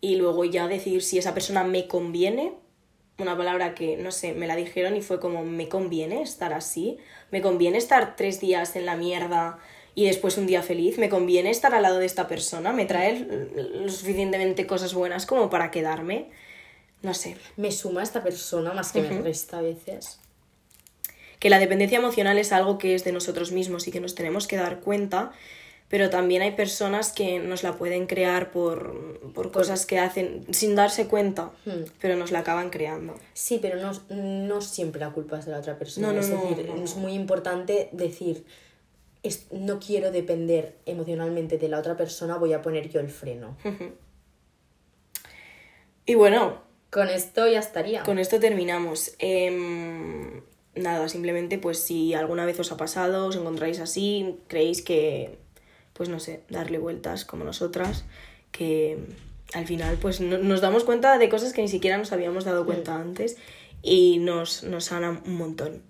y 0.00 0.16
luego 0.16 0.44
ya 0.44 0.66
decidir 0.68 1.02
si 1.02 1.18
esa 1.18 1.34
persona 1.34 1.64
me 1.64 1.86
conviene, 1.86 2.54
una 3.18 3.36
palabra 3.36 3.74
que, 3.74 3.96
no 3.96 4.10
sé, 4.12 4.32
me 4.34 4.46
la 4.46 4.56
dijeron 4.56 4.96
y 4.96 5.02
fue 5.02 5.20
como, 5.20 5.44
me 5.44 5.68
conviene 5.68 6.22
estar 6.22 6.52
así, 6.52 6.98
me 7.30 7.42
conviene 7.42 7.78
estar 7.78 8.16
tres 8.16 8.40
días 8.40 8.76
en 8.76 8.86
la 8.86 8.96
mierda 8.96 9.58
y 9.96 10.04
después 10.06 10.38
un 10.38 10.46
día 10.46 10.62
feliz, 10.62 10.98
me 10.98 11.08
conviene 11.08 11.50
estar 11.50 11.74
al 11.74 11.82
lado 11.82 11.98
de 11.98 12.06
esta 12.06 12.28
persona, 12.28 12.72
me 12.72 12.84
trae 12.86 13.26
lo 13.82 13.88
suficientemente 13.90 14.66
cosas 14.66 14.94
buenas 14.94 15.26
como 15.26 15.50
para 15.50 15.72
quedarme, 15.72 16.26
no 17.02 17.14
sé. 17.14 17.36
Me 17.56 17.72
suma 17.72 18.02
esta 18.04 18.22
persona 18.22 18.72
más 18.72 18.92
que 18.92 19.02
me 19.02 19.20
resta 19.22 19.58
a 19.58 19.62
veces. 19.62 20.20
que 21.40 21.50
la 21.50 21.58
dependencia 21.58 21.98
emocional 21.98 22.38
es 22.38 22.52
algo 22.52 22.78
que 22.78 22.94
es 22.94 23.02
de 23.04 23.12
nosotros 23.12 23.52
mismos 23.52 23.88
y 23.88 23.90
que 23.90 24.00
nos 24.00 24.14
tenemos 24.14 24.46
que 24.46 24.56
dar 24.56 24.80
cuenta, 24.80 25.32
pero 25.88 26.10
también 26.10 26.42
hay 26.42 26.52
personas 26.52 27.12
que 27.12 27.38
nos 27.38 27.62
la 27.62 27.76
pueden 27.76 28.06
crear 28.06 28.50
por, 28.50 29.20
por 29.34 29.52
cosas 29.52 29.86
que 29.86 29.98
hacen 29.98 30.44
sin 30.52 30.74
darse 30.74 31.06
cuenta, 31.06 31.52
Hmm. 31.64 31.84
pero 32.00 32.16
nos 32.16 32.32
la 32.32 32.40
acaban 32.40 32.70
creando. 32.70 33.14
Sí, 33.34 33.58
pero 33.62 33.76
no, 33.80 33.92
no 34.14 34.60
siempre 34.60 35.00
la 35.00 35.10
culpa 35.10 35.38
es 35.38 35.44
de 35.46 35.52
la 35.52 35.58
otra 35.58 35.78
persona. 35.78 36.08
No, 36.08 36.12
no, 36.14 36.20
es 36.20 36.28
decir, 36.30 36.66
no. 36.74 36.82
es 36.84 36.96
muy 36.96 37.12
importante 37.12 37.88
decir, 37.92 38.44
es- 39.26 39.46
no 39.52 39.78
quiero 39.78 40.10
depender 40.10 40.76
emocionalmente 40.86 41.58
de 41.58 41.68
la 41.68 41.78
otra 41.78 41.96
persona, 41.96 42.36
voy 42.38 42.52
a 42.52 42.62
poner 42.62 42.88
yo 42.88 43.00
el 43.00 43.08
freno. 43.10 43.56
Y 46.08 46.14
bueno, 46.14 46.62
Con 46.90 47.08
esto 47.08 47.48
ya 47.48 47.58
estaría. 47.58 48.02
con 48.04 48.18
esto 48.18 48.38
terminamos. 48.38 49.14
Em, 49.18 50.42
nada, 50.76 51.08
simplemente 51.08 51.58
pues 51.58 51.80
si 51.82 52.14
alguna 52.14 52.46
vez 52.46 52.60
os 52.60 52.70
ha 52.70 52.76
pasado, 52.76 53.26
os 53.26 53.36
encontráis 53.36 53.80
así, 53.80 54.36
creéis 54.46 54.82
que, 54.82 55.38
pues 55.94 56.08
no 56.08 56.20
sé, 56.20 56.42
darle 56.48 56.78
vueltas 56.78 57.24
como 57.24 57.44
nosotras, 57.44 58.04
que 58.52 58.98
al 59.52 59.66
final 59.66 59.98
pues 60.00 60.20
no- 60.20 60.38
nos 60.38 60.60
damos 60.60 60.84
cuenta 60.84 61.18
de 61.18 61.28
cosas 61.28 61.52
que 61.52 61.62
ni 61.62 61.68
siquiera 61.68 61.98
nos 61.98 62.12
habíamos 62.12 62.44
dado 62.44 62.64
cuenta 62.66 62.94
antes 62.94 63.36
y 63.82 64.18
nos, 64.18 64.62
nos 64.62 64.84
sana 64.84 65.20
un 65.26 65.34
montón. 65.36 65.82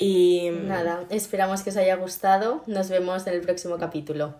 Y 0.00 0.48
Nada, 0.50 1.04
esperamos 1.10 1.62
que 1.62 1.68
os 1.68 1.76
haya 1.76 1.94
gustado. 1.96 2.62
Nos 2.66 2.88
vemos 2.88 3.26
en 3.26 3.34
el 3.34 3.42
próximo 3.42 3.76
capítulo. 3.76 4.34